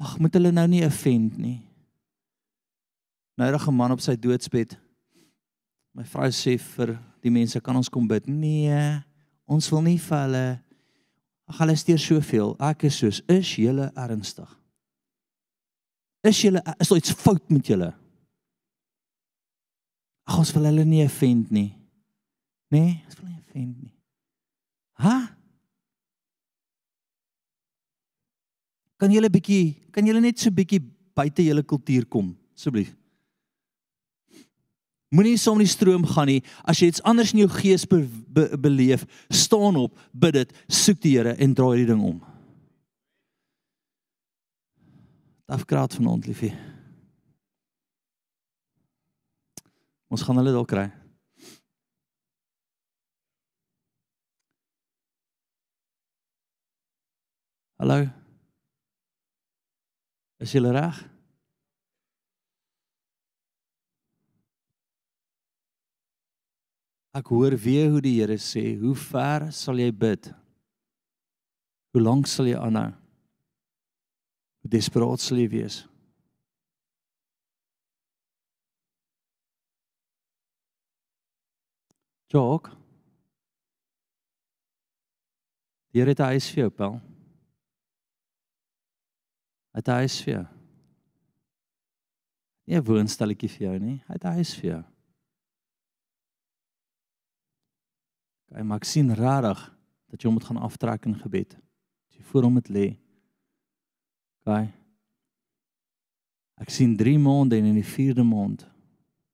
Ag, 0.00 0.16
moet 0.24 0.40
hulle 0.40 0.54
nou 0.56 0.64
nie 0.72 0.80
offend 0.86 1.36
nie. 1.36 1.60
Nou 3.36 3.50
reg 3.52 3.68
'n 3.68 3.76
man 3.76 3.92
op 3.92 4.00
sy 4.00 4.16
doodsbed. 4.16 4.76
My 5.94 6.04
vrou 6.04 6.30
sê 6.32 6.58
vir 6.58 6.98
die 7.22 7.30
mense, 7.30 7.60
kan 7.60 7.76
ons 7.76 7.88
kom 7.88 8.08
bid? 8.08 8.26
Nee, 8.26 9.02
ons 9.46 9.68
wil 9.70 9.82
nie 9.82 9.98
vir 9.98 10.18
hulle 10.18 10.60
Ag, 11.48 11.58
hulle 11.58 11.76
steur 11.76 11.98
soveel. 11.98 12.56
Ek 12.60 12.84
is 12.84 12.96
soos, 12.96 13.20
is 13.28 13.56
julle 13.56 13.90
ernstig? 13.98 14.61
Is 16.22 16.38
julle 16.44 16.62
is 16.78 16.88
daar 16.88 17.00
iets 17.00 17.14
fout 17.18 17.50
met 17.50 17.66
julle? 17.66 17.90
Ag 20.28 20.38
ons 20.38 20.52
wil 20.54 20.68
hulle 20.70 20.84
nie 20.86 21.02
offend 21.04 21.50
nie. 21.50 21.72
Nee, 22.72 22.94
ons 23.08 23.18
wil 23.18 23.28
nie 23.28 23.40
offend 23.40 23.74
nie. 23.82 23.92
Ha? 25.02 25.16
Kan 29.02 29.10
julle 29.10 29.30
bietjie, 29.34 29.74
kan 29.90 30.06
julle 30.06 30.22
net 30.22 30.38
so 30.38 30.54
bietjie 30.54 30.78
buite 31.16 31.42
julle 31.42 31.64
kultuur 31.66 32.06
kom, 32.06 32.30
asseblief? 32.54 32.94
Moenie 35.12 35.36
saam 35.36 35.58
die 35.60 35.68
stroom 35.68 36.06
gaan 36.08 36.30
nie. 36.30 36.40
As 36.64 36.78
jy 36.80 36.88
iets 36.88 37.02
anders 37.04 37.34
in 37.34 37.42
jou 37.42 37.50
gees 37.52 37.82
be, 37.84 37.98
be, 38.32 38.46
beleef, 38.56 39.02
staan 39.28 39.76
op, 39.76 39.98
bid 40.16 40.38
dit, 40.38 40.54
soek 40.72 41.02
die 41.04 41.18
Here 41.18 41.34
en 41.36 41.52
draai 41.58 41.82
die 41.82 41.90
ding 41.90 42.00
om. 42.00 42.20
Afkraat 45.52 45.94
vanaand 45.94 46.26
liefie. 46.26 46.52
Ons 50.12 50.24
gaan 50.24 50.38
hulle 50.40 50.52
dalk 50.54 50.70
kry. 50.72 50.88
Hallo. 57.82 58.04
Is 60.42 60.52
jy 60.54 60.62
reg? 60.62 61.00
Ek 67.12 67.28
hoor 67.28 67.58
weer 67.60 67.90
hoe 67.92 68.00
die 68.00 68.14
Here 68.20 68.38
sê, 68.38 68.78
"Hoe 68.80 68.94
ver 68.96 69.52
sal 69.52 69.76
jy 69.76 69.90
bid? 69.92 70.32
Hoe 71.92 72.02
lank 72.02 72.26
sal 72.26 72.46
jy 72.46 72.56
aanhou?" 72.56 73.01
Hoe 74.62 74.70
desperaat 74.70 75.20
sal 75.20 75.40
jy 75.42 75.48
wees? 75.50 75.82
Jok. 82.32 82.70
Hier 85.92 86.08
het 86.08 86.22
hy 86.24 86.38
vir 86.40 86.62
jou, 86.62 86.70
Paul. 86.72 86.94
Het 89.76 89.90
hy 89.92 90.00
is 90.06 90.16
vir 90.24 90.32
jou. 90.32 90.46
Nie 92.64 92.78
'n 92.78 92.86
woonstelletjie 92.86 93.50
vir 93.50 93.66
jou 93.66 93.78
nie, 93.78 93.98
hy 94.06 94.14
het 94.14 94.24
hy 94.24 94.40
is 94.40 94.54
vir 94.54 94.70
jou. 94.70 94.82
Kyk, 98.48 98.64
maar 98.64 98.76
ek 98.76 98.84
sien 98.84 99.14
rarig 99.14 99.60
dat 100.08 100.22
jy 100.22 100.28
hom 100.28 100.34
moet 100.34 100.44
gaan 100.44 100.62
aftrek 100.62 101.06
in 101.06 101.18
gebed. 101.18 101.56
As 102.08 102.16
jy 102.16 102.22
voor 102.22 102.42
hom 102.42 102.52
moet 102.52 102.68
lê. 102.68 103.01
OK. 104.42 104.68
Ek 106.62 106.70
sien 106.70 106.94
3 106.98 107.18
maande 107.18 107.58
en 107.58 107.70
in 107.72 107.78
die 107.78 107.86
4de 107.86 108.24
maand 108.26 108.64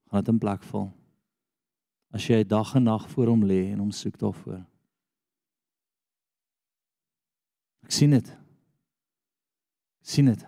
gaan 0.08 0.24
dit 0.24 0.32
in 0.32 0.40
plek 0.40 0.64
val. 0.70 0.88
As 2.14 2.24
jy 2.24 2.40
dag 2.48 2.74
en 2.78 2.86
nag 2.88 3.08
voor 3.12 3.32
hom 3.32 3.44
lê 3.44 3.66
en 3.72 3.82
hom 3.82 3.90
soek 3.92 4.16
daarvoor. 4.20 4.62
Ek 7.84 7.92
sien 7.92 8.14
dit. 8.16 8.30
Sien 10.04 10.30
dit. 10.30 10.44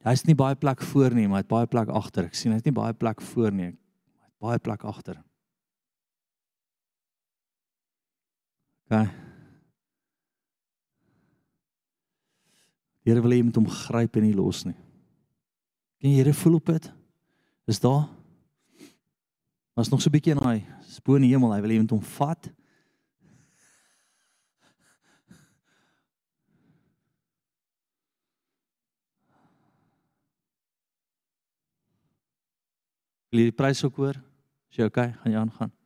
Hy 0.00 0.14
is 0.16 0.24
nie 0.24 0.36
baie 0.38 0.56
plek 0.56 0.80
voor 0.92 1.14
nie, 1.14 1.26
maar 1.28 1.40
hy 1.40 1.44
het 1.44 1.50
baie 1.50 1.70
plek 1.70 1.90
agter. 1.92 2.30
Ek 2.30 2.38
sien 2.38 2.54
hy 2.54 2.60
het 2.60 2.68
nie 2.70 2.76
baie 2.76 2.94
plek 2.96 3.20
voor 3.32 3.50
nie, 3.52 3.72
maar 3.74 4.22
hy 4.22 4.30
het 4.30 4.38
baie 4.46 4.62
plek 4.70 4.86
agter. 4.88 5.18
OK. 8.90 9.29
Die 13.04 13.12
Here 13.12 13.22
wil 13.22 13.32
hê 13.32 13.40
jy 13.40 13.46
moet 13.48 13.56
hom 13.56 13.68
gryp 13.68 14.16
en 14.16 14.26
nie 14.26 14.36
los 14.36 14.64
nie. 14.68 14.76
Kan 16.00 16.10
jy 16.10 16.20
Here 16.20 16.34
voel 16.36 16.58
op 16.60 16.66
dit? 16.66 16.90
Is 17.66 17.80
daar? 17.80 18.08
Daar's 19.74 19.88
nog 19.88 20.02
so 20.02 20.10
'n 20.10 20.12
bietjie 20.12 20.32
in 20.32 20.42
daai 20.42 20.66
bo 21.04 21.16
in 21.16 21.22
die 21.22 21.32
hemel. 21.32 21.52
Hy 21.52 21.60
wil 21.60 21.70
hê 21.70 21.78
jy 21.78 21.84
moet 21.84 21.94
hom 21.96 22.02
vat. 22.18 22.50
Wil 33.30 33.44
jy 33.44 33.50
die 33.52 33.54
prys 33.54 33.84
ook 33.86 34.00
hoor? 34.02 34.16
Is 34.70 34.80
jy 34.80 34.88
okay? 34.90 35.12
Gaan 35.22 35.32
jy 35.32 35.38
aangaan? 35.38 35.79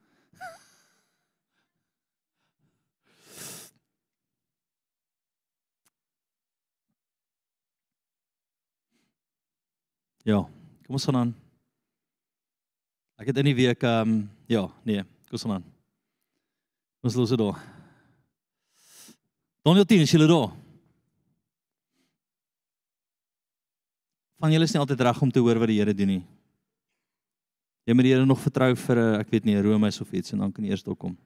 Ja, 10.25 10.41
kom 10.87 10.97
ons 10.97 11.05
gaan 11.05 11.18
aan. 11.20 11.31
Ek 13.20 13.29
het 13.29 13.39
in 13.43 13.51
die 13.51 13.59
week 13.59 13.83
ehm 13.85 14.09
um, 14.09 14.20
ja, 14.49 14.62
nee, 14.89 15.03
kom 15.29 15.37
ons 15.37 15.43
gaan 15.45 15.59
aan. 15.59 15.66
Ons 17.05 17.16
los 17.18 17.33
dit 17.35 17.41
daar. 17.41 17.59
Daniel 19.64 19.85
10, 19.85 20.05
is 20.05 20.14
julle 20.14 20.29
daar? 20.29 20.55
Van 24.41 24.53
julle 24.53 24.64
is 24.64 24.72
nie 24.72 24.81
altyd 24.81 25.05
reg 25.05 25.20
om 25.25 25.33
te 25.33 25.45
hoor 25.45 25.61
wat 25.61 25.68
die 25.68 25.77
Here 25.79 25.95
doen 25.97 26.12
nie. 26.14 26.25
Jy 27.85 27.93
moet 27.93 28.09
die 28.09 28.14
Here 28.14 28.25
nog 28.25 28.41
vertrou 28.41 28.72
vir 28.77 28.97
'n 28.97 29.20
ek 29.20 29.31
weet 29.31 29.45
nie, 29.45 29.61
Rome 29.61 29.89
of 29.89 30.12
iets 30.12 30.33
en 30.33 30.39
dan 30.39 30.53
kan 30.53 30.64
jy 30.64 30.70
eers 30.70 30.83
daar 30.83 30.97
kom. 30.97 31.18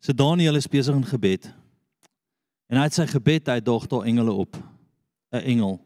So 0.00 0.12
Daniel 0.12 0.56
is 0.56 0.68
besig 0.68 0.94
in 0.94 1.04
gebed. 1.04 1.52
En 2.66 2.80
het 2.80 2.94
sy 2.94 3.06
gebed 3.06 3.46
hy 3.48 3.60
dog 3.60 3.86
daar 3.86 4.06
engele 4.08 4.32
op. 4.32 4.56
'n 5.32 5.42
Engel, 5.42 5.80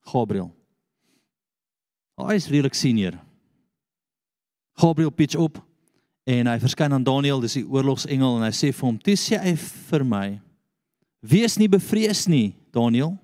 Gabriël. 0.00 0.52
Hy 2.16 2.34
is 2.34 2.48
redelik 2.48 2.74
senior. 2.74 3.18
Gabriël 4.78 5.10
pitch 5.10 5.36
op 5.36 5.58
en 6.24 6.46
hy 6.46 6.58
verskyn 6.62 6.92
aan 6.92 7.04
Daniel, 7.04 7.40
dis 7.40 7.58
die 7.58 7.66
oorlogsengel 7.66 8.36
en 8.36 8.46
hy 8.46 8.52
sê 8.54 8.72
vir 8.72 8.86
hom: 8.86 8.98
"Toe 8.98 9.16
sê 9.16 9.40
hy 9.40 9.56
vir 9.56 10.04
my: 10.04 10.40
Wees 11.20 11.56
nie 11.58 11.68
bevrees 11.68 12.26
nie, 12.26 12.54
Daniel, 12.70 13.18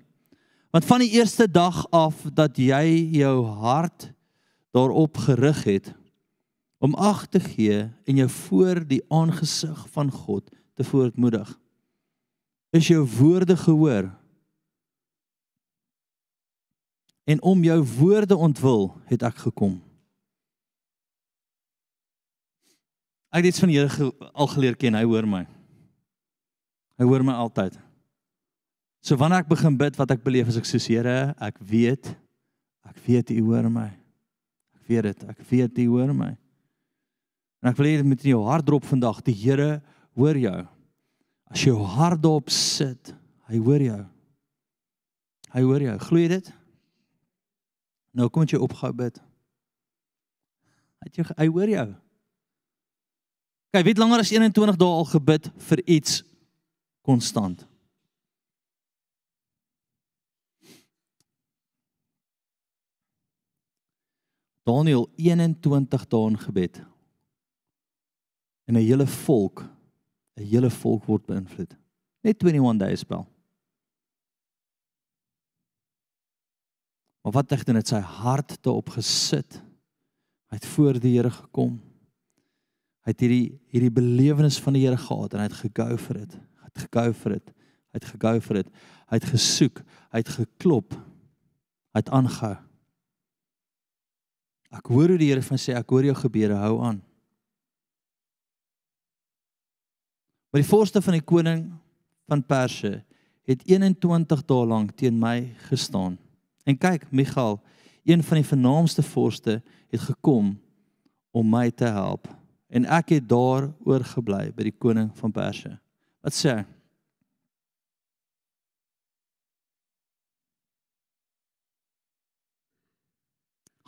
want 0.71 0.85
van 0.85 0.99
die 0.99 1.11
eerste 1.17 1.47
dag 1.51 1.85
af 1.91 2.21
dat 2.33 2.57
jy 2.57 3.09
jou 3.17 3.45
hart 3.45 4.11
daarop 4.71 5.17
gerig 5.17 5.63
het 5.63 5.93
om 6.79 6.95
ag 6.95 7.25
te 7.27 7.39
gee 7.39 7.89
en 8.05 8.21
jou 8.21 8.29
voor 8.29 8.83
die 8.87 9.01
aangesig 9.09 9.87
van 9.91 10.11
God 10.11 10.47
te 10.79 10.83
voortmoedig, 10.83 11.49
is 12.71 12.87
jou 12.87 13.03
woorde 13.17 13.57
gehoor." 13.57 14.09
En 17.29 17.41
om 17.41 17.63
jou 17.63 17.83
woorde 17.99 18.35
ontwil 18.35 18.89
het 19.05 19.21
ek 19.23 19.35
gekom. 19.35 19.77
Ek 23.29 23.43
het 23.43 23.51
iets 23.51 23.61
van 23.61 23.69
die 23.69 23.77
Here 23.77 24.09
al 24.33 24.47
geleer 24.49 24.75
ken, 24.75 24.97
hy 24.97 25.05
hoor 25.05 25.27
my. 25.29 25.43
Hy 26.97 27.05
hoor 27.05 27.23
my 27.23 27.35
altyd. 27.37 27.77
So 29.05 29.15
wanneer 29.15 29.45
ek 29.45 29.51
begin 29.51 29.77
bid, 29.77 29.95
wat 29.99 30.11
ek 30.11 30.25
beleef 30.25 30.49
is 30.49 30.57
ek 30.57 30.67
sê 30.67 30.81
Here, 30.81 31.35
ek 31.37 31.61
weet 31.61 32.15
ek 32.89 32.97
weet 33.05 33.31
U 33.37 33.43
hoor 33.51 33.69
my. 33.69 33.89
Ek 34.79 34.89
weet 34.89 35.11
dit, 35.11 35.23
ek 35.29 35.43
weet 35.51 35.79
U 35.85 35.87
hoor 35.93 36.13
my. 36.17 36.31
En 37.61 37.69
ek 37.69 37.77
wil 37.77 37.89
hê 37.91 37.95
dit 37.99 38.07
moet 38.07 38.25
in 38.25 38.33
jou 38.33 38.41
hart 38.47 38.65
drop 38.65 38.87
vandag, 38.89 39.21
die 39.27 39.35
Here 39.37 39.77
hoor 40.17 40.39
jou. 40.39 40.57
As 41.49 41.63
jy 41.65 41.73
daarop 42.21 42.51
sit, 42.53 43.13
hy 43.49 43.57
hoor 43.57 43.81
jou. 43.81 44.01
Hy 45.49 45.63
hoor 45.65 45.81
jou. 45.81 45.95
Glo 46.05 46.27
dit? 46.29 46.51
Nou 48.13 48.29
kom 48.29 48.45
jy 48.45 48.59
opgehou 48.61 48.93
bid. 48.93 49.17
Hy 50.99 51.11
jy 51.15 51.25
hy 51.31 51.47
hoor 51.49 51.71
jou. 51.73 51.87
Kyk, 53.69 53.85
weet 53.85 54.01
langer 54.01 54.23
as 54.23 54.31
21 54.33 54.77
dae 54.81 54.93
al 54.99 55.09
gebid 55.09 55.49
vir 55.69 55.81
iets 55.85 56.21
konstant. 57.05 57.65
Daniel 64.69 65.07
21 65.17 65.85
dae 66.09 66.29
in 66.29 66.37
gebed. 66.37 66.81
En 68.69 68.75
'n 68.77 68.85
hele 68.85 69.07
volk, 69.07 69.65
'n 70.39 70.47
hele 70.47 70.69
volk 70.69 71.05
word 71.05 71.25
beïnvloed. 71.27 71.75
Net 72.23 72.43
21 72.43 72.79
dae 72.79 72.95
spel. 72.95 73.27
Maar 77.23 77.33
wat 77.33 77.49
het 77.51 77.67
hy 77.67 77.73
net 77.73 77.87
sy 77.87 77.99
hart 77.99 78.61
te 78.63 78.71
opgesit? 78.71 79.59
Hy 80.49 80.57
het 80.57 80.65
voor 80.65 80.99
die 80.99 81.17
Here 81.17 81.29
gekom. 81.29 81.79
Hy 83.05 83.11
het 83.13 83.19
hierdie 83.19 83.59
hierdie 83.69 83.93
belewenis 83.93 84.59
van 84.63 84.73
die 84.73 84.85
Here 84.85 84.97
gehad 84.97 85.33
en 85.33 85.43
hy 85.43 85.49
het 85.49 85.59
gegou 85.59 85.97
vir 85.97 86.23
dit. 86.23 86.33
Hy 86.33 86.71
het 86.71 86.81
gegou 86.85 87.13
vir 87.13 87.35
dit. 87.37 87.51
Hy 87.89 87.99
het 87.99 88.09
gegou 88.13 88.33
vir 88.47 88.59
dit. 88.61 88.71
Hy 89.09 89.19
het 89.19 89.29
gesoek, 89.33 89.83
hy 90.13 90.23
het 90.23 90.33
geklop. 90.33 90.97
Hy 91.93 92.01
het 92.03 92.11
aangehou. 92.13 92.55
Ek 94.69 94.91
hoor 94.93 95.09
hoe 95.09 95.17
die 95.17 95.31
Here 95.31 95.41
van 95.41 95.57
sê 95.57 95.73
ek 95.73 95.89
hoor 95.89 96.05
jou 96.05 96.15
gebede, 96.15 96.57
hou 96.61 96.79
aan. 96.85 96.99
Maar 100.49 100.61
die 100.61 100.69
voorste 100.69 101.01
van 101.01 101.13
die 101.13 101.25
koning 101.25 101.67
van 102.25 102.45
Perse 102.45 103.03
het 103.49 103.61
21 103.65 104.41
dae 104.45 104.65
lank 104.65 104.95
teen 104.97 105.19
my 105.19 105.53
gestaan. 105.69 106.17
En 106.65 106.77
kyk, 106.77 107.05
Michael, 107.11 107.59
een 108.03 108.23
van 108.23 108.41
die 108.41 108.45
vernaamste 108.45 109.03
vorste 109.03 109.61
het 109.89 110.01
gekom 110.01 110.55
om 111.31 111.49
my 111.49 111.69
te 111.71 111.85
help 111.85 112.27
en 112.69 112.85
ek 112.85 113.15
het 113.17 113.29
daar 113.29 113.71
oorgebly 113.85 114.49
by 114.53 114.67
die 114.69 114.75
koning 114.77 115.09
van 115.17 115.33
Perse. 115.33 115.71
Wat 116.21 116.35
sê 116.35 116.53
hy? 116.53 116.65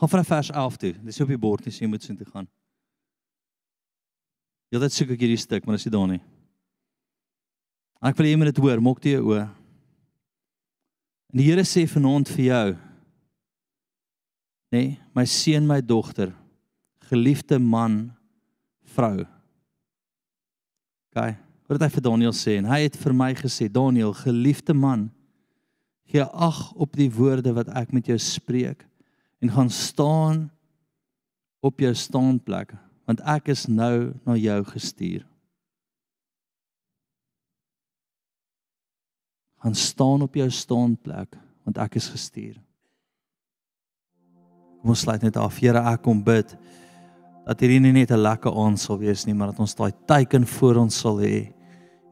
Gaan 0.02 0.10
van 0.10 0.26
vers 0.26 0.50
11 0.50 0.78
toe. 0.82 0.94
Dis 1.06 1.22
op 1.22 1.30
die 1.30 1.38
bord, 1.38 1.68
jy 1.70 1.86
moet 1.86 2.02
sien 2.02 2.18
toe 2.18 2.26
gaan. 2.26 2.48
Jy 4.74 4.80
het 4.82 4.96
soek 4.96 5.12
ek 5.14 5.22
hierdie 5.22 5.38
stuk, 5.38 5.66
maar 5.66 5.78
dit 5.78 5.84
is 5.84 5.90
nie 5.92 5.94
daar 5.94 6.08
nie. 6.10 6.22
Ek 8.02 8.18
wil 8.18 8.26
hê 8.26 8.32
jy 8.34 8.40
moet 8.42 8.50
dit 8.50 8.62
hoor, 8.64 8.82
maak 8.82 9.02
dit 9.04 9.14
jou 9.14 9.28
oë. 9.30 9.44
En 11.32 11.40
die 11.40 11.46
Here 11.46 11.64
sê 11.68 11.86
vanaand 11.88 12.32
vir 12.34 12.46
jou, 12.48 12.72
nê, 14.74 14.82
nee, 14.82 14.98
my 15.16 15.26
seun, 15.28 15.68
my 15.70 15.80
dogter, 15.84 16.32
geliefde 17.12 17.60
man, 17.62 18.02
vrou. 18.96 19.22
OK. 21.12 21.32
Wat 21.68 21.78
het 21.78 21.86
hy 21.86 21.92
vir 21.94 22.04
Daniel 22.04 22.36
sê? 22.36 22.58
En 22.60 22.68
hy 22.72 22.82
het 22.88 22.98
vir 23.00 23.16
my 23.16 23.30
gesê, 23.38 23.70
Daniel, 23.72 24.12
geliefde 24.18 24.76
man, 24.76 25.10
gee 26.12 26.24
ag 26.24 26.60
op 26.76 26.98
die 27.00 27.10
woorde 27.14 27.54
wat 27.56 27.72
ek 27.80 27.94
met 27.96 28.10
jou 28.12 28.18
spreek 28.20 28.84
en 29.40 29.54
gaan 29.54 29.72
staan 29.72 30.50
op 31.64 31.80
jou 31.80 31.92
staanplek, 31.96 32.74
want 33.08 33.22
ek 33.30 33.54
is 33.54 33.68
nou 33.72 34.12
na 34.28 34.36
jou 34.36 34.60
gestuur. 34.74 35.24
Gaan 39.62 39.76
staan 39.78 40.26
op 40.26 40.36
jou 40.36 40.50
staanplek 40.50 41.38
want 41.66 41.78
ek 41.78 42.00
is 42.00 42.10
gestuur. 42.10 42.56
Kom 44.82 44.96
ons 44.96 45.04
sluit 45.06 45.22
net 45.22 45.38
af. 45.38 45.60
Here, 45.62 45.78
ek 45.94 46.02
kom 46.02 46.24
bid 46.26 46.56
dat 47.46 47.62
hierdie 47.62 47.80
nie 47.82 47.94
net 47.94 48.12
'n 48.12 48.22
lekker 48.22 48.52
aand 48.52 48.80
sal 48.80 48.98
wees 48.98 49.26
nie, 49.26 49.34
maar 49.34 49.52
dat 49.52 49.60
ons 49.60 49.76
daai 49.76 49.92
teiken 50.08 50.46
voor 50.46 50.76
ons 50.76 50.96
sal 50.96 51.18
hê 51.20 51.54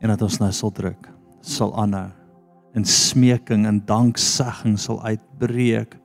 en 0.02 0.10
dat 0.10 0.22
ons 0.22 0.40
nou 0.40 0.52
sal 0.52 0.72
druk, 0.72 1.10
sal 1.42 1.74
aanhou 1.74 2.12
in 2.76 2.86
smeking 2.86 3.66
en 3.66 3.82
danksegging 3.86 4.78
sal 4.80 5.02
uitbreek. 5.02 5.96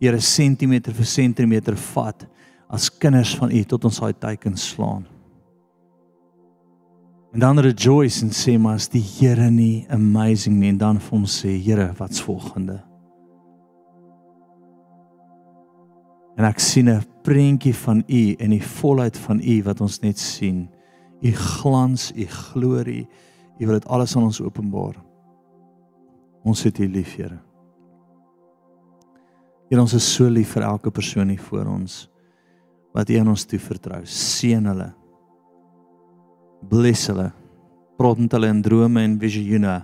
Here 0.00 0.20
sentimeter 0.20 0.94
vir 0.94 1.04
sentimeter 1.04 1.76
vat 1.76 2.26
as 2.70 2.88
kinders 2.88 3.34
van 3.36 3.52
U 3.52 3.64
tot 3.64 3.84
ons 3.84 4.00
daai 4.00 4.12
teiken 4.12 4.56
slaan. 4.56 5.06
En 7.38 7.44
dan 7.44 7.58
rejoice 7.58 8.24
en 8.24 8.32
sê 8.34 8.56
maar 8.58 8.80
as 8.80 8.88
die 8.90 8.98
Here 8.98 9.46
nie 9.54 9.86
amazing 9.94 10.56
nie 10.58 10.72
en 10.72 10.78
dan 10.80 10.96
vir 10.98 11.12
hom 11.14 11.26
sê 11.30 11.52
Here 11.62 11.84
wat's 11.94 12.18
volgende? 12.26 12.80
En 16.34 16.48
ek 16.48 16.58
sien 16.58 16.90
'n 16.90 17.06
prentjie 17.22 17.74
van 17.74 18.02
U 18.08 18.34
en 18.42 18.50
die 18.50 18.62
volheid 18.80 19.16
van 19.16 19.38
U 19.38 19.62
wat 19.62 19.80
ons 19.80 20.00
net 20.00 20.18
sien. 20.18 20.68
U 21.22 21.30
glans, 21.30 22.10
U 22.16 22.26
glorie. 22.26 23.06
U 23.60 23.66
wil 23.66 23.78
dit 23.78 23.86
alles 23.86 24.16
aan 24.16 24.24
ons 24.24 24.40
openbaar. 24.40 24.96
Ons 26.42 26.62
het 26.62 26.78
U 26.78 26.88
lief, 26.88 27.14
Here. 27.14 27.38
Here, 29.70 29.80
ons 29.80 29.94
is 29.94 30.14
so 30.14 30.28
lief 30.28 30.48
vir 30.48 30.62
elke 30.62 30.90
persoon 30.90 31.28
hier 31.28 31.42
voor 31.42 31.66
ons 31.66 32.10
wat 32.92 33.10
U 33.10 33.14
aan 33.14 33.28
ons 33.28 33.44
toe 33.44 33.58
vertrou. 33.58 34.04
Seën 34.04 34.66
hulle. 34.66 34.92
Bless 36.60 37.06
hulle. 37.06 37.30
Praat 37.98 38.18
met 38.18 38.32
hulle 38.32 38.50
in 38.50 38.62
drome 38.62 39.02
en 39.02 39.18
visioene. 39.18 39.78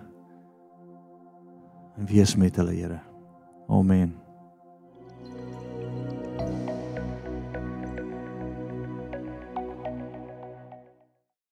En 1.99 2.07
wees 2.11 2.37
met 2.37 2.57
hulle, 2.57 2.75
Here. 2.75 3.01
Amen. 3.68 4.24